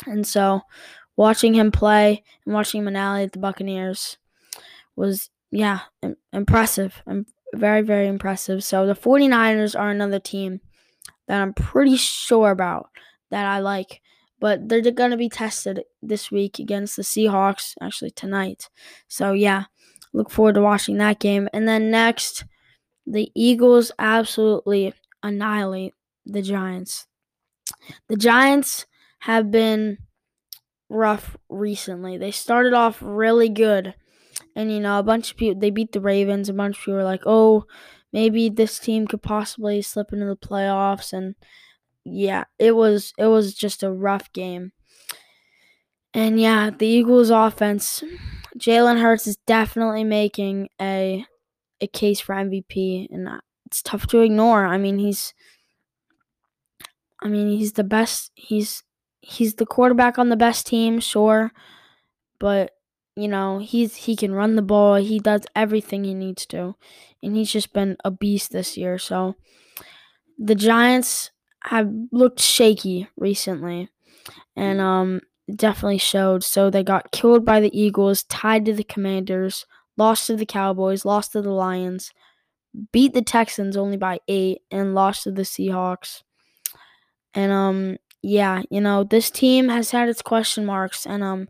And 0.06 0.26
so 0.26 0.62
watching 1.16 1.54
him 1.54 1.72
play 1.72 2.22
and 2.44 2.54
watching 2.54 2.86
alley 2.96 3.24
at 3.24 3.32
the 3.32 3.38
Buccaneers 3.38 4.18
was, 4.96 5.30
yeah, 5.50 5.80
impressive. 6.32 7.02
Very, 7.54 7.82
very 7.82 8.06
impressive. 8.06 8.64
So 8.64 8.86
the 8.86 8.94
49ers 8.94 9.78
are 9.78 9.90
another 9.90 10.18
team 10.18 10.60
that 11.26 11.40
I'm 11.40 11.52
pretty 11.54 11.96
sure 11.96 12.50
about 12.50 12.88
that 13.30 13.46
I 13.46 13.60
like. 13.60 14.00
But 14.40 14.68
they're 14.68 14.80
going 14.82 15.10
to 15.10 15.16
be 15.16 15.28
tested 15.28 15.82
this 16.00 16.30
week 16.30 16.60
against 16.60 16.96
the 16.96 17.02
Seahawks, 17.02 17.74
actually 17.80 18.12
tonight. 18.12 18.68
So, 19.08 19.32
yeah, 19.32 19.64
look 20.12 20.30
forward 20.30 20.54
to 20.54 20.62
watching 20.62 20.96
that 20.98 21.18
game. 21.18 21.48
And 21.52 21.66
then 21.66 21.90
next, 21.90 22.44
the 23.04 23.32
Eagles 23.34 23.90
absolutely 23.98 24.94
annihilate 25.24 25.94
the 26.24 26.42
Giants. 26.42 27.08
The 28.08 28.16
Giants 28.16 28.86
have 29.20 29.50
been 29.50 29.98
rough 30.88 31.36
recently. 31.48 32.16
They 32.16 32.30
started 32.30 32.74
off 32.74 32.98
really 33.00 33.48
good. 33.48 33.94
And 34.58 34.72
you 34.72 34.80
know, 34.80 34.98
a 34.98 35.04
bunch 35.04 35.30
of 35.30 35.36
people 35.36 35.60
they 35.60 35.70
beat 35.70 35.92
the 35.92 36.00
Ravens. 36.00 36.48
A 36.48 36.52
bunch 36.52 36.76
of 36.76 36.80
people 36.84 36.94
were 36.94 37.04
like, 37.04 37.22
"Oh, 37.24 37.64
maybe 38.12 38.48
this 38.48 38.80
team 38.80 39.06
could 39.06 39.22
possibly 39.22 39.80
slip 39.82 40.12
into 40.12 40.26
the 40.26 40.36
playoffs." 40.36 41.12
And 41.12 41.36
yeah, 42.04 42.44
it 42.58 42.72
was 42.74 43.12
it 43.18 43.26
was 43.26 43.54
just 43.54 43.84
a 43.84 43.92
rough 43.92 44.32
game. 44.32 44.72
And 46.12 46.40
yeah, 46.40 46.70
the 46.70 46.88
Eagles' 46.88 47.30
offense, 47.30 48.02
Jalen 48.58 49.00
Hurts 49.00 49.28
is 49.28 49.36
definitely 49.46 50.02
making 50.02 50.70
a 50.80 51.24
a 51.80 51.86
case 51.86 52.18
for 52.18 52.34
MVP, 52.34 53.06
and 53.12 53.28
it's 53.66 53.80
tough 53.80 54.08
to 54.08 54.22
ignore. 54.22 54.66
I 54.66 54.76
mean, 54.76 54.98
he's, 54.98 55.34
I 57.22 57.28
mean, 57.28 57.48
he's 57.56 57.74
the 57.74 57.84
best. 57.84 58.32
He's 58.34 58.82
he's 59.20 59.54
the 59.54 59.66
quarterback 59.66 60.18
on 60.18 60.30
the 60.30 60.36
best 60.36 60.66
team, 60.66 60.98
sure, 60.98 61.52
but 62.40 62.72
you 63.20 63.28
know 63.28 63.58
he's 63.58 63.96
he 63.96 64.16
can 64.16 64.32
run 64.32 64.56
the 64.56 64.62
ball. 64.62 64.96
He 64.96 65.18
does 65.18 65.42
everything 65.56 66.04
he 66.04 66.14
needs 66.14 66.46
to, 66.46 66.76
and 67.22 67.36
he's 67.36 67.52
just 67.52 67.72
been 67.72 67.96
a 68.04 68.10
beast 68.10 68.52
this 68.52 68.76
year. 68.76 68.98
So 68.98 69.36
the 70.38 70.54
Giants 70.54 71.30
have 71.64 71.90
looked 72.12 72.40
shaky 72.40 73.08
recently, 73.16 73.88
and 74.56 74.80
um 74.80 75.20
definitely 75.54 75.98
showed. 75.98 76.44
So 76.44 76.70
they 76.70 76.84
got 76.84 77.12
killed 77.12 77.44
by 77.44 77.60
the 77.60 77.78
Eagles, 77.78 78.24
tied 78.24 78.64
to 78.66 78.74
the 78.74 78.84
Commanders, 78.84 79.66
lost 79.96 80.26
to 80.28 80.36
the 80.36 80.46
Cowboys, 80.46 81.04
lost 81.04 81.32
to 81.32 81.42
the 81.42 81.50
Lions, 81.52 82.12
beat 82.92 83.14
the 83.14 83.22
Texans 83.22 83.76
only 83.76 83.96
by 83.98 84.20
eight, 84.28 84.62
and 84.70 84.94
lost 84.94 85.24
to 85.24 85.32
the 85.32 85.42
Seahawks. 85.42 86.22
And 87.34 87.52
um, 87.52 87.96
yeah, 88.22 88.62
you 88.70 88.80
know 88.80 89.04
this 89.04 89.30
team 89.30 89.68
has 89.68 89.90
had 89.90 90.08
its 90.08 90.22
question 90.22 90.64
marks, 90.66 91.06
and 91.06 91.22
um, 91.22 91.48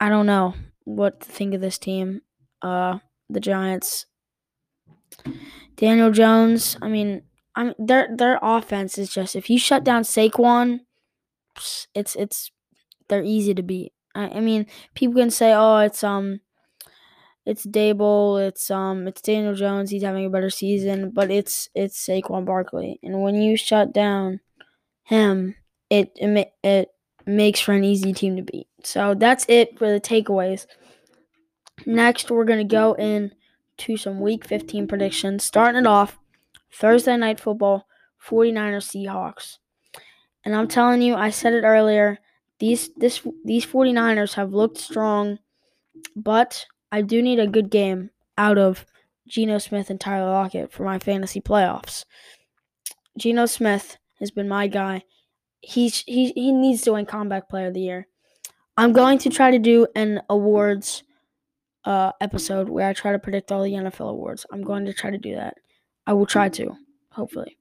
I 0.00 0.08
don't 0.08 0.26
know 0.26 0.54
what 0.84 1.20
to 1.20 1.28
think 1.28 1.54
of 1.54 1.60
this 1.60 1.78
team. 1.78 2.22
Uh, 2.62 2.98
the 3.28 3.40
Giants. 3.40 4.06
Daniel 5.76 6.10
Jones. 6.10 6.76
I 6.82 6.88
mean, 6.88 7.22
I 7.54 7.64
mean 7.64 7.74
their 7.78 8.08
their 8.14 8.38
offense 8.42 8.98
is 8.98 9.12
just 9.12 9.36
if 9.36 9.48
you 9.50 9.58
shut 9.58 9.84
down 9.84 10.02
Saquon, 10.02 10.80
it's 11.94 12.16
it's 12.16 12.50
they're 13.08 13.22
easy 13.22 13.54
to 13.54 13.62
beat. 13.62 13.92
I, 14.14 14.28
I 14.28 14.40
mean, 14.40 14.66
people 14.94 15.20
can 15.20 15.30
say, 15.30 15.52
oh, 15.54 15.78
it's 15.78 16.02
um 16.02 16.40
it's 17.46 17.64
Daboll, 17.64 18.44
it's 18.44 18.70
um, 18.72 19.06
it's 19.06 19.22
Daniel 19.22 19.54
Jones. 19.54 19.90
He's 19.90 20.02
having 20.02 20.26
a 20.26 20.30
better 20.30 20.50
season, 20.50 21.10
but 21.10 21.30
it's 21.30 21.68
it's 21.74 22.04
Saquon 22.04 22.44
Barkley, 22.44 22.98
and 23.04 23.22
when 23.22 23.36
you 23.36 23.56
shut 23.56 23.92
down 23.92 24.40
him, 25.04 25.54
it 25.88 26.10
it, 26.16 26.52
it 26.64 26.88
makes 27.24 27.60
for 27.60 27.72
an 27.72 27.84
easy 27.84 28.12
team 28.12 28.36
to 28.36 28.42
beat. 28.42 28.66
So 28.86 29.14
that's 29.14 29.44
it 29.48 29.76
for 29.76 29.90
the 29.90 30.00
takeaways. 30.00 30.66
Next, 31.86 32.30
we're 32.30 32.44
gonna 32.44 32.62
go 32.62 32.94
in 32.94 33.32
to 33.78 33.96
some 33.96 34.20
Week 34.20 34.46
15 34.46 34.86
predictions. 34.86 35.42
Starting 35.42 35.80
it 35.80 35.86
off, 35.88 36.20
Thursday 36.72 37.16
night 37.16 37.40
football, 37.40 37.88
49ers 38.24 38.86
Seahawks, 38.86 39.58
and 40.44 40.54
I'm 40.54 40.68
telling 40.68 41.02
you, 41.02 41.16
I 41.16 41.30
said 41.30 41.52
it 41.52 41.64
earlier. 41.64 42.18
These 42.60 42.90
this 42.96 43.26
these 43.44 43.66
49ers 43.66 44.34
have 44.34 44.54
looked 44.54 44.78
strong, 44.78 45.40
but 46.14 46.64
I 46.92 47.02
do 47.02 47.20
need 47.20 47.40
a 47.40 47.48
good 47.48 47.70
game 47.70 48.10
out 48.38 48.56
of 48.56 48.86
Geno 49.26 49.58
Smith 49.58 49.90
and 49.90 50.00
Tyler 50.00 50.30
Lockett 50.30 50.70
for 50.70 50.84
my 50.84 51.00
fantasy 51.00 51.40
playoffs. 51.40 52.04
Geno 53.18 53.46
Smith 53.46 53.98
has 54.20 54.30
been 54.30 54.48
my 54.48 54.68
guy. 54.68 55.02
He's 55.60 56.04
he 56.06 56.30
he 56.30 56.52
needs 56.52 56.82
to 56.82 56.92
win 56.92 57.04
comeback 57.04 57.48
player 57.48 57.66
of 57.66 57.74
the 57.74 57.80
year. 57.80 58.06
I'm 58.76 58.92
going 58.92 59.18
to 59.18 59.30
try 59.30 59.50
to 59.50 59.58
do 59.58 59.86
an 59.94 60.20
awards 60.28 61.02
uh, 61.84 62.12
episode 62.20 62.68
where 62.68 62.88
I 62.88 62.92
try 62.92 63.12
to 63.12 63.18
predict 63.18 63.52
all 63.52 63.62
the 63.62 63.72
NFL 63.72 64.10
awards. 64.10 64.44
I'm 64.52 64.62
going 64.62 64.84
to 64.86 64.92
try 64.92 65.10
to 65.10 65.18
do 65.18 65.34
that. 65.36 65.54
I 66.06 66.12
will 66.12 66.26
try 66.26 66.48
to, 66.50 66.76
hopefully. 67.10 67.56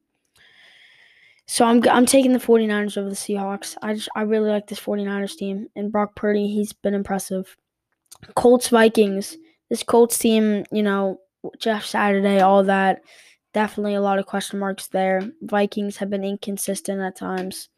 So 1.48 1.64
I'm 1.66 1.82
I'm 1.90 2.06
taking 2.06 2.34
the 2.34 2.40
49ers 2.40 2.98
over 2.98 3.10
the 3.10 3.16
Seahawks. 3.16 3.76
I 3.82 3.94
just 3.94 4.10
I 4.16 4.24
really 4.24 4.50
like 4.50 4.68
this 4.68 4.80
49ers 4.80 5.38
team 5.38 5.68
and 5.76 5.92
Brock 5.92 6.16
Purdy, 6.16 6.48
he's 6.48 6.74
been 6.74 6.96
impressive. 6.96 7.56
Colts 8.36 8.70
Vikings. 8.70 9.38
This 9.70 9.84
Colts 9.84 10.18
team, 10.18 10.64
you 10.72 10.84
know, 10.84 11.20
Jeff 11.60 11.86
Saturday, 11.86 12.40
all 12.40 12.64
that. 12.64 13.02
Definitely 13.54 13.96
a 13.96 14.02
lot 14.02 14.20
of 14.20 14.26
question 14.26 14.60
marks 14.60 14.88
there. 14.88 15.22
Vikings 15.42 15.98
have 15.98 16.10
been 16.10 16.24
inconsistent 16.24 17.02
at 17.02 17.16
times. 17.16 17.70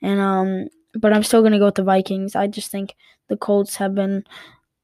And 0.00 0.20
um 0.20 0.68
but 0.98 1.12
I'm 1.12 1.22
still 1.22 1.42
gonna 1.42 1.58
go 1.58 1.66
with 1.66 1.76
the 1.76 1.82
Vikings. 1.84 2.34
I 2.34 2.46
just 2.46 2.70
think 2.70 2.94
the 3.28 3.36
Colts 3.36 3.76
have 3.76 3.94
been 3.94 4.24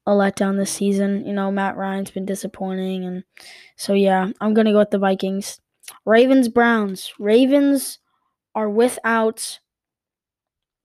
a 0.05 0.11
letdown 0.11 0.57
this 0.57 0.71
season. 0.71 1.25
You 1.25 1.33
know, 1.33 1.51
Matt 1.51 1.77
Ryan's 1.77 2.11
been 2.11 2.25
disappointing 2.25 3.05
and 3.05 3.23
so 3.75 3.93
yeah, 3.93 4.29
I'm 4.41 4.53
gonna 4.53 4.71
go 4.71 4.79
with 4.79 4.91
the 4.91 4.99
Vikings. 4.99 5.59
Ravens 6.05 6.49
Browns. 6.49 7.13
Ravens 7.19 7.99
are 8.55 8.69
without 8.69 9.59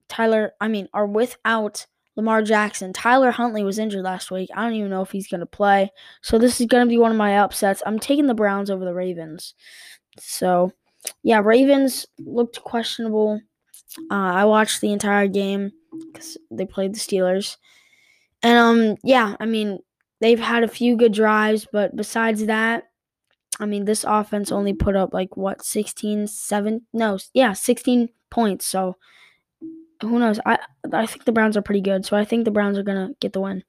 Tyler 0.09 0.53
I 0.59 0.67
mean 0.67 0.89
are 0.93 1.07
without 1.07 1.87
Lamar 2.15 2.41
Jackson. 2.41 2.93
Tyler 2.93 3.31
Huntley 3.31 3.63
was 3.63 3.79
injured 3.79 4.03
last 4.03 4.31
week. 4.31 4.49
I 4.53 4.63
don't 4.63 4.73
even 4.73 4.89
know 4.89 5.01
if 5.01 5.11
he's 5.11 5.27
going 5.27 5.39
to 5.39 5.45
play. 5.45 5.89
So 6.21 6.37
this 6.37 6.59
is 6.59 6.67
going 6.67 6.85
to 6.85 6.89
be 6.89 6.97
one 6.97 7.11
of 7.11 7.17
my 7.17 7.39
upsets. 7.39 7.81
I'm 7.85 7.99
taking 7.99 8.27
the 8.27 8.33
Browns 8.33 8.69
over 8.69 8.83
the 8.83 8.93
Ravens. 8.93 9.55
So, 10.19 10.71
yeah, 11.23 11.41
Ravens 11.43 12.05
looked 12.19 12.61
questionable. 12.63 13.39
Uh, 14.09 14.13
I 14.13 14.45
watched 14.45 14.81
the 14.81 14.91
entire 14.91 15.27
game 15.27 15.71
because 16.13 16.37
they 16.49 16.65
played 16.65 16.93
the 16.95 16.99
Steelers. 16.99 17.57
And, 18.43 18.57
um, 18.57 18.97
yeah, 19.03 19.35
I 19.39 19.45
mean, 19.45 19.79
they've 20.19 20.39
had 20.39 20.63
a 20.63 20.67
few 20.67 20.95
good 20.95 21.13
drives, 21.13 21.67
but 21.71 21.95
besides 21.95 22.45
that, 22.45 22.85
I 23.59 23.65
mean, 23.65 23.85
this 23.85 24.05
offense 24.07 24.51
only 24.51 24.73
put 24.73 24.95
up 24.95 25.13
like 25.13 25.37
what 25.37 25.63
16, 25.63 26.27
7, 26.27 26.81
no, 26.93 27.17
yeah, 27.33 27.53
16 27.53 28.09
points. 28.29 28.65
So 28.65 28.95
who 30.01 30.19
knows? 30.19 30.39
I 30.45 30.57
I 30.91 31.05
think 31.05 31.25
the 31.25 31.31
Browns 31.31 31.55
are 31.55 31.61
pretty 31.61 31.81
good, 31.81 32.05
so 32.05 32.17
I 32.17 32.25
think 32.25 32.45
the 32.45 32.51
Browns 32.51 32.77
are 32.77 32.83
gonna 32.83 33.11
get 33.19 33.33
the 33.33 33.41
win. 33.41 33.63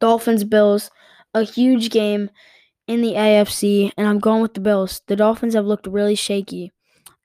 Dolphins 0.00 0.44
Bills, 0.44 0.90
a 1.34 1.42
huge 1.42 1.90
game 1.90 2.30
in 2.86 3.02
the 3.02 3.16
AFC, 3.16 3.92
and 3.96 4.06
I'm 4.06 4.18
going 4.18 4.42
with 4.42 4.54
the 4.54 4.60
Bills. 4.60 5.02
The 5.06 5.16
Dolphins 5.16 5.54
have 5.54 5.66
looked 5.66 5.86
really 5.86 6.14
shaky, 6.14 6.72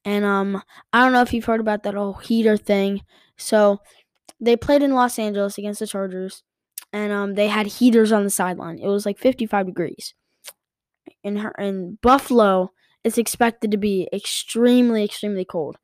and 0.07 0.23
um, 0.23 0.63
I 0.93 1.03
don't 1.03 1.11
know 1.11 1.21
if 1.21 1.33
you've 1.33 1.43
heard 1.43 1.59
about 1.59 1.83
that 1.83 1.93
whole 1.93 2.13
heater 2.13 2.55
thing. 2.55 3.01
So 3.35 3.81
they 4.39 4.55
played 4.55 4.81
in 4.81 4.93
Los 4.93 5.19
Angeles 5.19 5.57
against 5.57 5.81
the 5.81 5.87
Chargers, 5.87 6.43
and 6.93 7.11
um, 7.11 7.35
they 7.35 7.49
had 7.49 7.67
heaters 7.67 8.13
on 8.13 8.23
the 8.23 8.29
sideline. 8.29 8.79
It 8.79 8.87
was 8.87 9.05
like 9.05 9.19
55 9.19 9.65
degrees. 9.65 10.13
In 11.25 11.35
her 11.37 11.51
in 11.59 11.97
Buffalo, 12.01 12.71
it's 13.03 13.17
expected 13.17 13.69
to 13.71 13.77
be 13.77 14.07
extremely, 14.13 15.03
extremely 15.03 15.43
cold. 15.43 15.75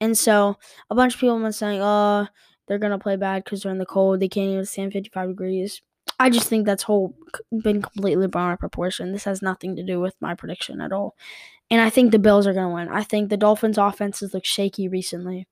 And 0.00 0.18
so 0.18 0.56
a 0.90 0.96
bunch 0.96 1.14
of 1.14 1.20
people 1.20 1.38
been 1.38 1.52
saying, 1.52 1.80
oh, 1.80 2.26
they're 2.66 2.78
to 2.80 2.98
play 2.98 3.14
bad 3.14 3.44
because 3.44 3.62
they're 3.62 3.72
in 3.72 3.78
the 3.78 3.86
cold. 3.86 4.18
They 4.18 4.28
can't 4.28 4.50
even 4.50 4.64
stand 4.64 4.92
55 4.92 5.28
degrees. 5.28 5.80
I 6.18 6.28
just 6.28 6.48
think 6.48 6.66
that's 6.66 6.82
whole 6.82 7.14
been 7.62 7.82
completely 7.82 8.26
blown 8.26 8.48
out 8.48 8.52
of 8.54 8.58
proportion. 8.58 9.12
This 9.12 9.24
has 9.24 9.42
nothing 9.42 9.76
to 9.76 9.84
do 9.84 10.00
with 10.00 10.16
my 10.20 10.34
prediction 10.34 10.80
at 10.80 10.92
all. 10.92 11.14
And 11.70 11.80
I 11.80 11.90
think 11.90 12.10
the 12.10 12.18
Bills 12.18 12.46
are 12.46 12.52
going 12.52 12.68
to 12.68 12.74
win. 12.74 12.88
I 12.88 13.04
think 13.04 13.28
the 13.28 13.36
Dolphins' 13.36 13.78
offenses 13.78 14.34
look 14.34 14.44
shaky 14.44 14.88
recently. 14.88 15.46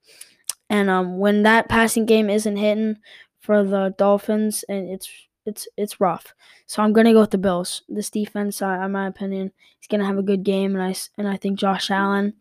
And 0.68 0.90
um, 0.90 1.18
when 1.18 1.44
that 1.44 1.68
passing 1.68 2.06
game 2.06 2.28
isn't 2.28 2.56
hitting 2.56 2.96
for 3.40 3.64
the 3.64 3.94
Dolphins, 3.96 4.64
and 4.68 4.88
it's 4.90 5.08
it's 5.46 5.66
it's 5.76 6.00
rough. 6.00 6.34
So 6.66 6.82
I'm 6.82 6.92
gonna 6.92 7.14
go 7.14 7.20
with 7.20 7.30
the 7.30 7.38
Bills. 7.38 7.82
This 7.88 8.10
defense, 8.10 8.60
uh, 8.60 8.80
in 8.84 8.92
my 8.92 9.06
opinion, 9.06 9.52
is 9.80 9.88
gonna 9.88 10.04
have 10.04 10.18
a 10.18 10.22
good 10.22 10.44
game, 10.44 10.74
and 10.76 10.82
I 10.82 10.94
and 11.16 11.26
I 11.26 11.36
think 11.36 11.58
Josh 11.58 11.90
Allen 11.90 12.34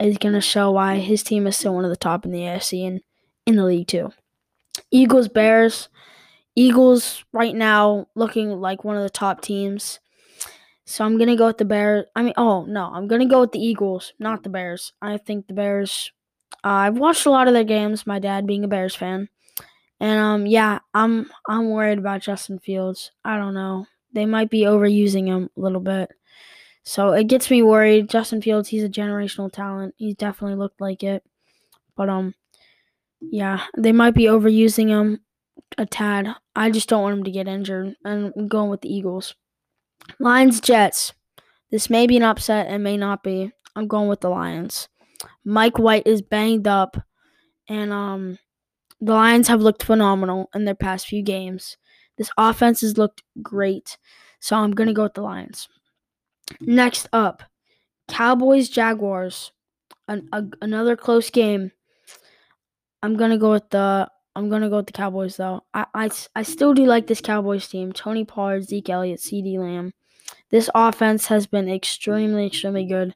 is 0.00 0.18
gonna 0.18 0.40
show 0.40 0.72
why 0.72 0.96
his 0.96 1.22
team 1.22 1.46
is 1.46 1.56
still 1.56 1.74
one 1.74 1.84
of 1.84 1.90
the 1.90 1.96
top 1.96 2.24
in 2.24 2.32
the 2.32 2.40
AFC 2.40 2.86
and 2.86 3.00
in 3.46 3.54
the 3.54 3.64
league 3.64 3.86
too. 3.86 4.12
Eagles 4.90 5.28
Bears. 5.28 5.88
Eagles 6.56 7.24
right 7.32 7.54
now 7.54 8.08
looking 8.14 8.48
like 8.48 8.82
one 8.82 8.96
of 8.96 9.02
the 9.02 9.10
top 9.10 9.42
teams. 9.42 10.00
So 10.86 11.04
I'm 11.04 11.18
gonna 11.18 11.36
go 11.36 11.46
with 11.48 11.58
the 11.58 11.64
Bears. 11.64 12.06
I 12.14 12.22
mean, 12.22 12.34
oh 12.36 12.64
no, 12.64 12.86
I'm 12.86 13.08
gonna 13.08 13.26
go 13.26 13.40
with 13.40 13.52
the 13.52 13.60
Eagles, 13.60 14.12
not 14.18 14.42
the 14.42 14.48
Bears. 14.50 14.92
I 15.02 15.18
think 15.18 15.48
the 15.48 15.54
Bears. 15.54 16.12
Uh, 16.64 16.86
I've 16.88 16.98
watched 16.98 17.26
a 17.26 17.30
lot 17.30 17.48
of 17.48 17.54
their 17.54 17.64
games. 17.64 18.06
My 18.06 18.18
dad 18.18 18.46
being 18.46 18.64
a 18.64 18.68
Bears 18.68 18.94
fan, 18.94 19.28
and 20.00 20.20
um, 20.20 20.46
yeah, 20.46 20.80
I'm 20.94 21.30
I'm 21.48 21.70
worried 21.70 21.98
about 21.98 22.22
Justin 22.22 22.58
Fields. 22.60 23.12
I 23.24 23.36
don't 23.38 23.54
know. 23.54 23.86
They 24.12 24.26
might 24.26 24.50
be 24.50 24.60
overusing 24.62 25.26
him 25.26 25.50
a 25.56 25.60
little 25.60 25.80
bit. 25.80 26.10
So 26.84 27.12
it 27.12 27.26
gets 27.26 27.50
me 27.50 27.62
worried. 27.62 28.08
Justin 28.10 28.40
Fields, 28.42 28.68
he's 28.68 28.84
a 28.84 28.88
generational 28.88 29.52
talent. 29.52 29.94
He's 29.98 30.14
definitely 30.14 30.56
looked 30.56 30.80
like 30.80 31.02
it. 31.02 31.24
But 31.96 32.08
um 32.08 32.34
yeah, 33.20 33.64
they 33.76 33.92
might 33.92 34.14
be 34.14 34.24
overusing 34.24 34.88
him 34.88 35.20
a 35.78 35.86
tad. 35.86 36.28
I 36.54 36.70
just 36.70 36.88
don't 36.88 37.02
want 37.02 37.18
him 37.18 37.24
to 37.24 37.30
get 37.30 37.48
injured. 37.48 37.96
And 38.04 38.32
I'm 38.36 38.48
going 38.48 38.70
with 38.70 38.82
the 38.82 38.94
Eagles. 38.94 39.34
Lions 40.18 40.60
Jets. 40.60 41.12
This 41.70 41.90
may 41.90 42.06
be 42.06 42.16
an 42.16 42.22
upset 42.22 42.66
and 42.68 42.82
may 42.82 42.96
not 42.96 43.22
be. 43.22 43.52
I'm 43.74 43.88
going 43.88 44.08
with 44.08 44.20
the 44.20 44.30
Lions. 44.30 44.88
Mike 45.44 45.78
White 45.78 46.06
is 46.06 46.22
banged 46.22 46.66
up 46.66 46.96
and 47.68 47.92
um 47.92 48.38
the 49.00 49.12
Lions 49.12 49.48
have 49.48 49.60
looked 49.60 49.82
phenomenal 49.82 50.48
in 50.54 50.64
their 50.64 50.74
past 50.74 51.06
few 51.06 51.22
games. 51.22 51.76
This 52.16 52.30
offense 52.38 52.80
has 52.80 52.96
looked 52.96 53.22
great. 53.42 53.98
So 54.40 54.56
I'm 54.56 54.72
going 54.72 54.86
to 54.86 54.94
go 54.94 55.02
with 55.02 55.14
the 55.14 55.22
Lions. 55.22 55.68
Next 56.60 57.08
up, 57.12 57.42
Cowboys 58.08 58.68
Jaguars. 58.68 59.52
An, 60.08 60.28
another 60.62 60.96
close 60.96 61.30
game. 61.30 61.72
I'm 63.02 63.16
going 63.16 63.32
to 63.32 63.38
go 63.38 63.50
with 63.50 63.68
the 63.70 64.08
I'm 64.36 64.50
to 64.50 64.68
go 64.68 64.76
with 64.76 64.86
the 64.86 64.92
Cowboys 64.92 65.36
though. 65.36 65.64
I, 65.72 65.86
I, 65.94 66.10
I 66.34 66.42
still 66.42 66.74
do 66.74 66.84
like 66.84 67.06
this 67.06 67.22
Cowboys 67.22 67.66
team. 67.66 67.92
Tony 67.92 68.24
Pollard, 68.24 68.64
Zeke 68.64 68.90
Elliott, 68.90 69.20
CeeDee 69.20 69.58
Lamb. 69.58 69.94
This 70.50 70.68
offense 70.74 71.26
has 71.26 71.46
been 71.46 71.68
extremely 71.68 72.46
extremely 72.46 72.84
good 72.84 73.14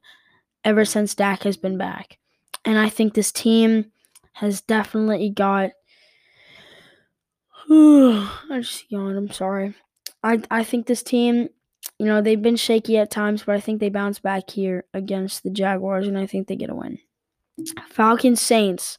ever 0.65 0.83
since 0.83 1.13
Dak 1.13 1.43
has 1.43 1.57
been 1.57 1.77
back. 1.77 2.17
And 2.65 2.77
I 2.77 2.89
think 2.89 3.13
this 3.13 3.31
team 3.31 3.91
has 4.33 4.61
definitely 4.61 5.29
got. 5.29 5.71
I 7.69 8.59
just 8.59 8.91
yawned. 8.91 9.17
I'm 9.17 9.31
sorry. 9.31 9.75
I 10.23 10.41
I 10.49 10.63
think 10.63 10.87
this 10.87 11.03
team, 11.03 11.49
you 11.99 12.07
know, 12.07 12.21
they've 12.21 12.41
been 12.41 12.55
shaky 12.55 12.97
at 12.97 13.11
times, 13.11 13.43
but 13.43 13.55
I 13.55 13.59
think 13.59 13.79
they 13.79 13.89
bounce 13.89 14.19
back 14.19 14.49
here 14.49 14.85
against 14.93 15.43
the 15.43 15.51
Jaguars, 15.51 16.07
and 16.07 16.17
I 16.17 16.25
think 16.25 16.47
they 16.47 16.55
get 16.55 16.71
a 16.71 16.75
win. 16.75 16.97
Falcons 17.89 18.41
Saints. 18.41 18.97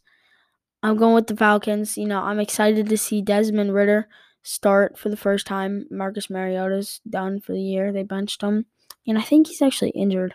I'm 0.83 0.97
going 0.97 1.15
with 1.15 1.29
the 1.29 1.37
Falcons. 1.37 1.97
You 1.97 2.07
know, 2.07 2.21
I'm 2.21 2.41
excited 2.41 2.89
to 2.89 2.99
see 2.99 3.23
Desmond 3.23 3.75
Ridder 3.75 4.09
start 4.43 4.99
for 4.99 5.09
the 5.09 5.17
first 5.17 5.47
time. 5.47 5.87
Marcus 5.91 6.29
Mariota's 6.29 7.01
done 7.09 7.41
for 7.41 7.53
the 7.53 7.63
year. 7.63 7.93
They 7.93 8.03
benched 8.03 8.43
him, 8.43 8.67
and 9.07 9.17
I 9.17 9.23
think 9.23 9.47
he's 9.47 9.63
actually 9.63 9.91
injured. 9.91 10.35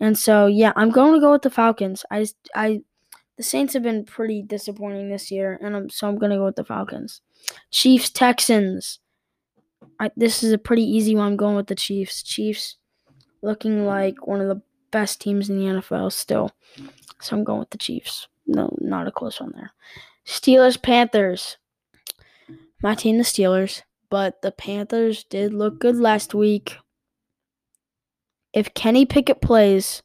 And 0.00 0.18
so, 0.18 0.46
yeah, 0.46 0.72
I'm 0.76 0.90
going 0.90 1.14
to 1.14 1.20
go 1.20 1.32
with 1.32 1.42
the 1.42 1.50
Falcons. 1.50 2.04
I, 2.10 2.26
I 2.54 2.82
the 3.36 3.42
Saints 3.42 3.74
have 3.74 3.82
been 3.82 4.04
pretty 4.04 4.42
disappointing 4.42 5.08
this 5.08 5.30
year, 5.30 5.58
and 5.60 5.76
I'm, 5.76 5.90
so 5.90 6.08
I'm 6.08 6.18
going 6.18 6.30
to 6.30 6.38
go 6.38 6.46
with 6.46 6.56
the 6.56 6.64
Falcons. 6.64 7.20
Chiefs, 7.70 8.10
Texans. 8.10 9.00
I, 10.00 10.10
this 10.16 10.42
is 10.42 10.52
a 10.52 10.58
pretty 10.58 10.82
easy 10.82 11.14
one. 11.14 11.26
I'm 11.26 11.36
going 11.36 11.56
with 11.56 11.66
the 11.66 11.74
Chiefs. 11.74 12.22
Chiefs 12.22 12.76
looking 13.42 13.86
like 13.86 14.26
one 14.26 14.40
of 14.40 14.48
the 14.48 14.62
best 14.90 15.20
teams 15.20 15.50
in 15.50 15.58
the 15.58 15.64
NFL 15.64 16.12
still. 16.12 16.52
So 17.20 17.36
I'm 17.36 17.44
going 17.44 17.60
with 17.60 17.70
the 17.70 17.78
Chiefs. 17.78 18.28
No, 18.46 18.74
not 18.80 19.06
a 19.06 19.12
close 19.12 19.40
one 19.40 19.52
there. 19.54 19.72
Steelers, 20.26 20.80
Panthers. 20.80 21.56
My 22.82 22.94
team, 22.94 23.16
the 23.16 23.24
Steelers, 23.24 23.82
but 24.10 24.42
the 24.42 24.52
Panthers 24.52 25.24
did 25.24 25.54
look 25.54 25.80
good 25.80 25.96
last 25.96 26.34
week. 26.34 26.76
If 28.52 28.74
Kenny 28.74 29.06
Pickett 29.06 29.40
plays, 29.40 30.02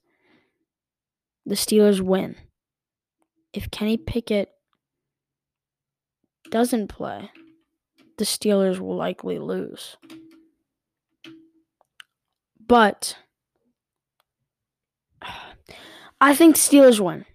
the 1.46 1.56
Steelers 1.56 2.00
win 2.02 2.36
if 3.54 3.72
Kenny 3.72 3.98
Pickett 3.98 4.50
doesn't 6.52 6.88
play, 6.88 7.32
the 8.18 8.26
Steelers 8.26 8.80
will 8.80 8.96
likely 8.96 9.40
lose. 9.40 9.98
But 12.60 13.18
I 16.22 16.36
think 16.36 16.56
Steelers 16.56 17.00
win. 17.00 17.26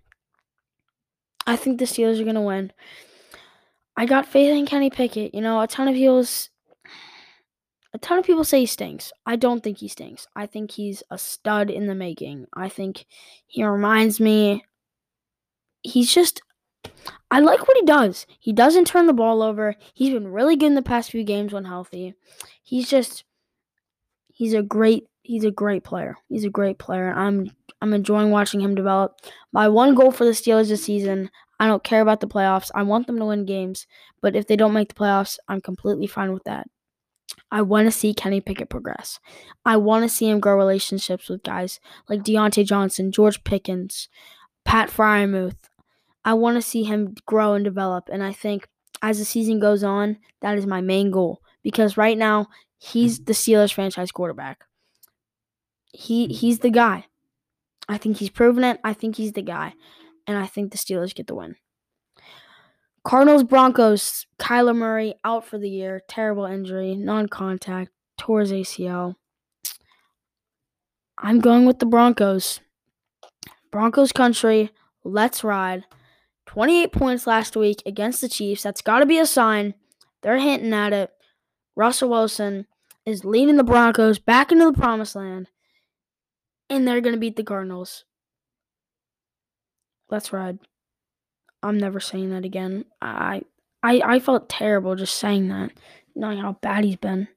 I 1.46 1.57
think 1.57 1.78
the 1.78 1.85
Steelers 1.85 2.20
are 2.20 2.24
going 2.24 2.35
to 2.35 2.40
win. 2.40 2.72
I 3.96 4.07
got 4.07 4.26
faith 4.26 4.50
in 4.50 4.66
Kenny 4.66 4.90
Pickett. 4.90 5.35
You 5.35 5.40
know, 5.40 5.61
a 5.61 5.66
ton 5.66 5.88
of 5.88 5.94
people's 5.94 6.50
a 7.92 7.98
ton 7.98 8.18
of 8.18 8.24
people 8.24 8.42
say 8.42 8.61
he 8.61 8.66
stinks. 8.66 9.12
I 9.24 9.37
don't 9.37 9.62
think 9.62 9.78
he 9.78 9.87
stinks. 9.87 10.26
I 10.35 10.46
think 10.46 10.72
he's 10.72 11.02
a 11.11 11.18
stud 11.18 11.70
in 11.70 11.87
the 11.87 11.94
making. 11.94 12.46
I 12.52 12.68
think 12.68 13.07
he 13.46 13.64
reminds 13.64 14.18
me 14.18 14.64
he's 15.83 16.12
just 16.12 16.42
I 17.30 17.40
like 17.40 17.66
what 17.66 17.76
he 17.76 17.85
does. 17.85 18.26
He 18.38 18.52
doesn't 18.52 18.87
turn 18.87 19.07
the 19.07 19.12
ball 19.12 19.42
over. 19.42 19.76
He's 19.94 20.12
been 20.12 20.28
really 20.28 20.57
good 20.57 20.66
in 20.66 20.74
the 20.74 20.83
past 20.83 21.11
few 21.11 21.24
games 21.24 21.52
when 21.52 21.64
healthy. 21.64 22.14
He's 22.62 22.90
just 22.90 23.24
he's 24.33 24.54
a 24.54 24.62
great 24.62 25.07
he's 25.24 25.44
a 25.44 25.50
great 25.50 25.82
player. 25.82 26.16
He's 26.28 26.44
a 26.44 26.50
great 26.50 26.78
player. 26.78 27.12
I'm 27.12 27.50
I'm 27.80 27.92
enjoying 27.92 28.30
watching 28.30 28.60
him 28.60 28.74
develop. 28.74 29.18
My 29.52 29.68
one 29.68 29.94
goal 29.94 30.12
for 30.12 30.24
the 30.24 30.30
Steelers 30.30 30.68
this 30.68 30.84
season, 30.84 31.30
I 31.58 31.66
don't 31.66 31.84
care 31.84 32.00
about 32.00 32.20
the 32.20 32.28
playoffs. 32.28 32.70
I 32.74 32.84
want 32.84 33.06
them 33.06 33.18
to 33.18 33.24
win 33.24 33.44
games, 33.44 33.87
but 34.20 34.37
if 34.37 34.46
they 34.46 34.56
don't 34.56 34.72
make 34.72 34.88
the 34.88 34.94
playoffs, 34.94 35.38
I'm 35.48 35.60
completely 35.60 36.06
fine 36.06 36.32
with 36.32 36.44
that. 36.44 36.68
I 37.50 37.62
want 37.62 37.87
to 37.87 37.92
see 37.92 38.14
Kenny 38.14 38.40
Pickett 38.40 38.70
progress. 38.70 39.18
I 39.64 39.76
want 39.76 40.04
to 40.04 40.08
see 40.08 40.28
him 40.28 40.40
grow 40.40 40.56
relationships 40.56 41.28
with 41.28 41.42
guys 41.42 41.80
like 42.08 42.22
Diontae 42.22 42.66
Johnson, 42.66 43.12
George 43.12 43.42
Pickens, 43.44 44.08
Pat 44.64 44.88
Freiermuth, 44.88 45.56
I 46.24 46.34
want 46.34 46.56
to 46.56 46.62
see 46.62 46.84
him 46.84 47.14
grow 47.26 47.54
and 47.54 47.64
develop. 47.64 48.08
And 48.10 48.22
I 48.22 48.32
think 48.32 48.68
as 49.02 49.18
the 49.18 49.24
season 49.24 49.60
goes 49.60 49.84
on, 49.84 50.18
that 50.40 50.56
is 50.56 50.66
my 50.66 50.80
main 50.80 51.10
goal 51.10 51.42
because 51.62 51.96
right 51.96 52.16
now 52.16 52.46
he's 52.78 53.24
the 53.24 53.34
Steelers 53.34 53.72
franchise 53.72 54.10
quarterback. 54.10 54.64
He 55.94 56.28
mm. 56.28 56.33
he's 56.33 56.59
the 56.61 56.70
guy. 56.70 57.07
I 57.88 57.98
think 57.98 58.18
he's 58.18 58.30
proven 58.30 58.64
it. 58.64 58.80
I 58.83 58.92
think 58.92 59.16
he's 59.16 59.33
the 59.33 59.42
guy. 59.42 59.74
And 60.26 60.38
I 60.38 60.46
think 60.46 60.72
the 60.72 60.78
Steelers 60.78 61.14
get 61.14 61.26
the 61.26 61.35
win. 61.35 61.57
Cardinals 63.04 63.44
Broncos, 63.44 64.26
Kyler 64.38 64.74
Murray 64.74 65.14
out 65.22 65.44
for 65.44 65.59
the 65.59 65.68
year, 65.68 66.00
terrible 66.09 66.46
injury, 66.46 66.96
non-contact, 66.96 67.90
tore 68.16 68.40
his 68.40 68.52
ACL. 68.52 69.16
I'm 71.18 71.40
going 71.40 71.66
with 71.66 71.78
the 71.78 71.87
Broncos. 71.87 72.61
Broncos 73.70 74.12
country, 74.12 74.70
let's 75.04 75.44
ride. 75.44 75.85
28 76.46 76.92
points 76.92 77.26
last 77.26 77.57
week 77.57 77.83
against 77.85 78.22
the 78.22 78.28
Chiefs. 78.28 78.62
That's 78.62 78.80
got 78.80 79.00
to 79.00 79.07
be 79.07 79.18
a 79.18 79.26
sign. 79.26 79.74
They're 80.22 80.38
hinting 80.38 80.72
at 80.72 80.94
it. 80.94 81.11
Russell 81.76 82.09
Wilson 82.09 82.66
is 83.04 83.24
leading 83.24 83.57
the 83.57 83.64
Broncos 83.64 84.18
back 84.18 84.50
into 84.50 84.64
the 84.64 84.72
promised 84.72 85.16
land, 85.16 85.50
and 86.68 86.87
they're 86.87 87.00
going 87.00 87.14
to 87.14 87.20
beat 87.20 87.37
the 87.37 87.42
Cardinals. 87.42 88.05
Let's 90.11 90.33
ride. 90.33 90.59
I'm 91.62 91.79
never 91.79 91.98
saying 91.98 92.31
that 92.31 92.44
again. 92.44 92.85
I 93.00 93.42
I 93.83 94.00
I 94.05 94.18
felt 94.20 94.48
terrible 94.48 94.96
just 94.96 95.14
saying 95.14 95.48
that, 95.48 95.70
knowing 96.14 96.38
how 96.38 96.53
bad 96.61 96.85
he's 96.85 96.96
been. 96.96 97.29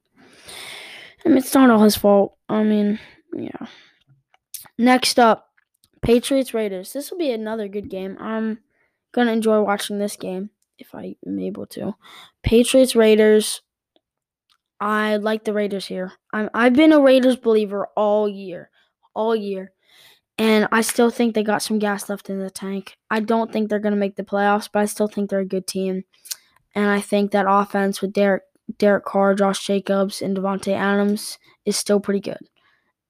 I 1.26 1.30
mean, 1.30 1.38
it's 1.38 1.54
not 1.54 1.70
all 1.70 1.84
his 1.84 1.96
fault. 1.96 2.38
I 2.50 2.64
mean, 2.64 3.00
yeah. 3.34 3.68
Next 4.78 5.18
up, 5.18 5.50
Patriots 6.02 6.54
Raiders. 6.54 6.94
This 6.94 7.10
will 7.10 7.18
be 7.18 7.32
another 7.32 7.68
good 7.68 7.90
game. 7.90 8.18
I'm 8.20 8.60
gonna 9.14 9.32
enjoy 9.32 9.62
watching 9.62 9.98
this 9.98 10.18
game 10.18 10.50
if 10.78 10.94
I 10.94 11.16
am 11.26 11.40
able 11.40 11.66
to. 11.68 11.96
Patriots 12.44 12.96
Raiders. 12.96 13.62
I 14.80 15.16
like 15.16 15.44
the 15.44 15.54
Raiders 15.54 15.88
here. 15.88 16.14
I'm 16.34 16.50
I've 16.54 16.74
been 16.74 16.94
a 16.94 17.00
Raiders 17.00 17.36
believer 17.36 17.88
all 17.96 18.30
year, 18.30 18.70
all 19.18 19.36
year, 19.36 19.72
and 20.38 20.68
I 20.72 20.82
still 20.82 21.10
think 21.10 21.34
they 21.34 21.44
got 21.44 21.64
some 21.64 21.80
gas 21.80 22.08
left 22.10 22.30
in 22.30 22.40
the 22.40 22.50
tank. 22.52 22.98
I 23.10 23.20
don't 23.20 23.52
think 23.52 23.70
they're 23.70 23.80
gonna 23.80 23.96
make 23.96 24.16
the 24.16 24.24
playoffs, 24.24 24.70
but 24.72 24.80
I 24.80 24.86
still 24.86 25.08
think 25.08 25.30
they're 25.30 25.40
a 25.40 25.46
good 25.46 25.68
team, 25.68 26.04
and 26.76 26.90
I 26.90 27.02
think 27.02 27.32
that 27.32 27.46
offense 27.50 28.02
with 28.02 28.14
Derek 28.14 28.44
Derek 28.78 29.06
Carr, 29.06 29.34
Josh 29.34 29.66
Jacobs, 29.66 30.22
and 30.22 30.38
Davante 30.38 30.74
Adams 30.74 31.40
is 31.66 31.76
still 31.76 32.00
pretty 32.00 32.20
good, 32.22 32.48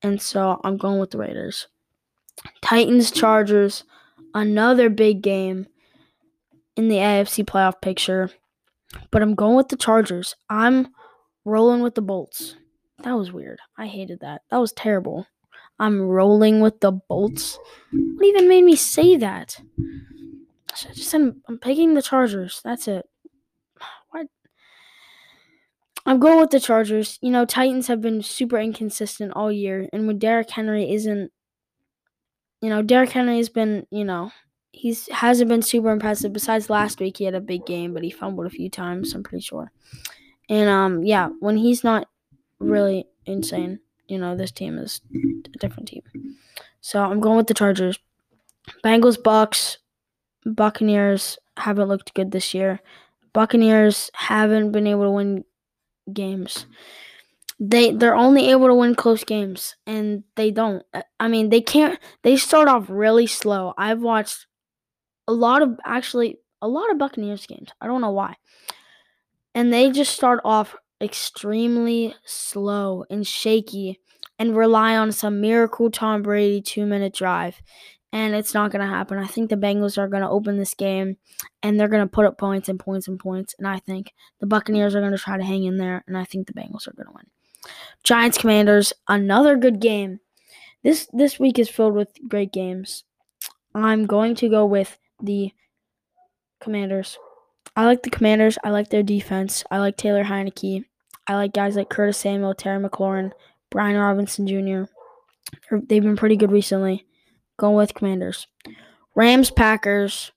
and 0.02 0.22
so 0.22 0.62
I'm 0.64 0.78
going 0.78 1.00
with 1.00 1.12
the 1.12 1.18
Raiders. 1.18 1.68
Titans 2.62 3.12
Chargers, 3.12 3.84
another 4.34 4.90
big 4.90 5.22
game 5.22 5.68
in 6.76 6.88
the 6.88 6.98
AFC 6.98 7.44
playoff 7.44 7.82
picture, 7.82 8.30
but 9.12 9.22
I'm 9.22 9.36
going 9.36 9.56
with 9.56 9.70
the 9.70 9.76
Chargers. 9.76 10.36
I'm 10.50 10.90
rolling 11.44 11.82
with 11.82 11.96
the 11.96 12.02
Bolts. 12.02 12.56
That 13.04 13.18
was 13.18 13.32
weird. 13.32 13.60
I 13.78 13.88
hated 13.88 14.20
that. 14.22 14.42
That 14.50 14.58
was 14.58 14.72
terrible. 14.72 15.28
I'm 15.80 16.02
rolling 16.02 16.60
with 16.60 16.80
the 16.80 16.92
Bolts. 16.92 17.60
What 17.92 18.26
even 18.26 18.48
made 18.48 18.64
me 18.64 18.76
say 18.76 19.16
that? 19.18 19.62
I 19.80 20.94
just 20.94 21.10
said 21.10 21.36
I'm 21.48 21.60
picking 21.60 21.94
the 21.94 22.02
Chargers. 22.02 22.62
That's 22.64 22.88
it. 22.88 23.06
What? 24.10 24.28
I'm 26.06 26.20
going 26.20 26.40
with 26.40 26.52
the 26.52 26.60
Chargers. 26.60 27.20
You 27.22 27.32
know, 27.32 27.46
Titans 27.46 27.88
have 27.88 28.02
been 28.02 28.22
super 28.22 28.58
inconsistent 28.58 29.34
all 29.36 29.52
year, 29.52 29.88
and 29.92 30.08
when 30.08 30.20
Derrick 30.20 30.50
Henry 30.50 30.92
isn't, 30.92 31.32
you 32.62 32.70
know, 32.70 32.82
Derrick 32.82 33.12
Henry 33.12 33.38
has 33.38 33.50
been, 33.50 33.86
you 33.92 34.06
know, 34.06 34.32
he's 34.72 35.08
hasn't 35.10 35.50
been 35.50 35.62
super 35.62 35.92
impressive. 35.92 36.34
Besides 36.34 36.70
last 36.70 37.00
week, 37.00 37.18
he 37.18 37.26
had 37.26 37.36
a 37.36 37.42
big 37.42 37.66
game, 37.66 37.94
but 37.94 38.04
he 38.04 38.10
fumbled 38.10 38.48
a 38.48 38.52
few 38.52 38.70
times. 38.70 39.14
I'm 39.14 39.24
pretty 39.24 39.44
sure. 39.44 39.72
And 40.50 40.70
um, 40.70 41.04
yeah, 41.04 41.30
when 41.40 41.58
he's 41.58 41.84
not 41.84 42.08
really 42.60 43.06
insane, 43.26 43.80
you 44.08 44.18
know, 44.18 44.36
this 44.36 44.52
team 44.52 44.78
is 44.78 45.02
a 45.14 45.58
different 45.60 45.90
team. 45.90 46.04
So 46.82 47.04
I'm 47.04 47.20
going 47.20 47.38
with 47.38 47.48
the 47.48 47.54
Chargers. 47.54 48.00
Bengals, 48.84 49.22
Bucks, 49.22 49.78
Buccaneers 50.46 51.38
haven't 51.58 51.88
looked 51.88 52.14
good 52.14 52.32
this 52.32 52.54
year. 52.54 52.80
Buccaneers 53.34 54.10
haven't 54.14 54.72
been 54.72 54.88
able 54.88 55.04
to 55.04 55.12
win 55.12 55.44
games. 56.12 56.66
They 57.60 57.92
they're 57.92 58.16
only 58.16 58.52
able 58.52 58.68
to 58.68 58.76
win 58.76 58.94
close 58.96 59.24
games 59.24 59.76
and 59.88 60.24
they 60.36 60.52
don't. 60.52 60.84
I 61.20 61.28
mean, 61.28 61.50
they 61.50 61.62
can't 61.62 62.00
they 62.24 62.38
start 62.38 62.68
off 62.68 62.86
really 62.88 63.28
slow. 63.28 63.74
I've 63.78 64.02
watched 64.02 64.46
a 65.28 65.34
lot 65.34 65.62
of 65.62 65.80
actually 65.86 66.38
a 66.62 66.68
lot 66.68 66.92
of 66.92 66.98
Buccaneers 66.98 67.46
games. 67.46 67.70
I 67.82 67.88
don't 67.88 68.02
know 68.02 68.12
why. 68.12 68.36
And 69.56 69.74
they 69.74 69.92
just 69.92 70.14
start 70.14 70.40
off 70.46 70.76
extremely 71.02 72.16
slow 72.26 73.06
and 73.10 73.26
shaky 73.26 74.00
and 74.40 74.56
rely 74.56 74.96
on 74.96 75.12
some 75.12 75.42
miracle 75.42 75.90
Tom 75.90 76.22
Brady 76.22 76.62
2-minute 76.62 77.14
drive. 77.14 77.62
And 78.14 78.34
it's 78.34 78.54
not 78.54 78.72
going 78.72 78.82
to 78.82 78.88
happen. 78.88 79.18
I 79.18 79.28
think 79.28 79.50
the 79.50 79.58
Bengals 79.58 79.98
are 79.98 80.08
going 80.08 80.24
to 80.24 80.30
open 80.30 80.58
this 80.58 80.74
game 80.74 81.18
and 81.62 81.80
they're 81.80 81.90
going 81.90 82.04
to 82.04 82.12
put 82.12 82.26
up 82.26 82.38
points 82.38 82.70
and 82.70 82.80
points 82.80 83.08
and 83.08 83.20
points. 83.20 83.54
And 83.60 83.68
I 83.68 83.80
think 83.80 84.14
the 84.40 84.48
Buccaneers 84.48 84.96
are 84.96 85.02
going 85.02 85.12
to 85.12 85.18
try 85.18 85.38
to 85.38 85.44
hang 85.44 85.66
in 85.66 85.78
there. 85.78 86.04
And 86.08 86.18
I 86.18 86.24
think 86.24 86.48
the 86.48 86.54
Bengals 86.54 86.88
are 86.88 86.94
going 86.94 87.08
to 87.08 87.14
win. 87.14 87.28
Giants 88.04 88.38
Commanders, 88.38 88.94
another 89.08 89.58
good 89.58 89.82
game. 89.82 90.22
This 90.84 91.08
this 91.12 91.38
week 91.38 91.60
is 91.60 91.70
filled 91.70 91.96
with 91.96 92.10
great 92.30 92.54
games. 92.54 93.04
I'm 93.76 94.06
going 94.06 94.36
to 94.36 94.48
go 94.48 94.66
with 94.66 94.98
the 95.22 95.52
Commanders. 96.62 97.18
I 97.78 97.86
like 97.86 98.02
the 98.02 98.10
Commanders. 98.10 98.58
I 98.64 98.72
like 98.72 98.90
their 98.90 99.04
defense. 99.04 99.64
I 99.70 99.78
like 99.78 99.96
Taylor 99.98 100.24
Heinicke. 100.24 100.84
I 101.28 101.36
like 101.36 101.54
guys 101.54 101.76
like 101.76 101.90
Curtis 101.90 102.18
Samuel, 102.18 102.56
Terry 102.56 102.84
McLaurin, 102.84 103.32
Brian 103.70 103.96
Robinson 103.96 104.48
Jr. 104.48 104.92
They've 105.72 106.02
been 106.02 106.16
pretty 106.16 106.38
good 106.38 106.52
recently. 106.52 107.06
Going 107.58 107.76
with 107.76 107.94
Commanders. 107.94 108.48
Rams, 109.16 109.52
Packers. 109.52 110.32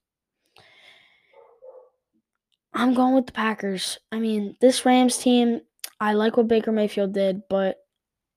I'm 2.73 2.93
going 2.93 3.15
with 3.15 3.25
the 3.25 3.33
Packers. 3.33 3.97
I 4.11 4.19
mean, 4.19 4.55
this 4.61 4.85
Rams 4.85 5.17
team, 5.17 5.61
I 5.99 6.13
like 6.13 6.37
what 6.37 6.47
Baker 6.47 6.71
Mayfield 6.71 7.13
did, 7.13 7.41
but 7.49 7.77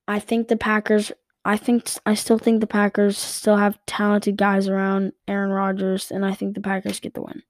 I 0.09 0.19
think 0.19 0.49
the 0.49 0.57
Packers 0.57 1.13
I 1.45 1.59
think 1.59 1.91
I 2.07 2.15
still 2.15 2.39
think 2.39 2.61
the 2.61 2.67
Packers 2.67 3.19
still 3.19 3.57
have 3.57 3.79
talented 3.85 4.39
guys 4.39 4.67
around 4.67 5.13
Aaron 5.29 5.51
Rodgers, 5.51 6.11
and 6.11 6.25
I 6.25 6.33
think 6.33 6.55
the 6.55 6.63
Packers 6.63 7.01
get 7.01 7.13
the 7.13 7.21
win. 7.21 7.43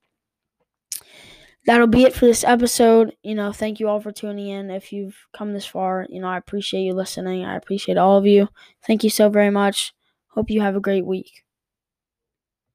That'll 1.66 1.86
be 1.86 2.04
it 2.04 2.14
for 2.14 2.26
this 2.26 2.44
episode. 2.44 3.16
You 3.22 3.34
know, 3.34 3.52
thank 3.52 3.80
you 3.80 3.88
all 3.88 4.00
for 4.00 4.12
tuning 4.12 4.48
in. 4.48 4.70
If 4.70 4.92
you've 4.92 5.16
come 5.32 5.52
this 5.54 5.66
far, 5.66 6.06
you 6.10 6.20
know, 6.20 6.28
I 6.28 6.36
appreciate 6.36 6.82
you 6.82 6.92
listening. 6.94 7.44
I 7.44 7.56
appreciate 7.56 7.96
all 7.98 8.18
of 8.18 8.26
you. 8.26 8.48
Thank 8.86 9.02
you 9.04 9.10
so 9.10 9.28
very 9.30 9.50
much. 9.50 9.92
Hope 10.28 10.50
you 10.50 10.60
have 10.60 10.76
a 10.76 10.80
great 10.80 11.06
week. 11.06 11.43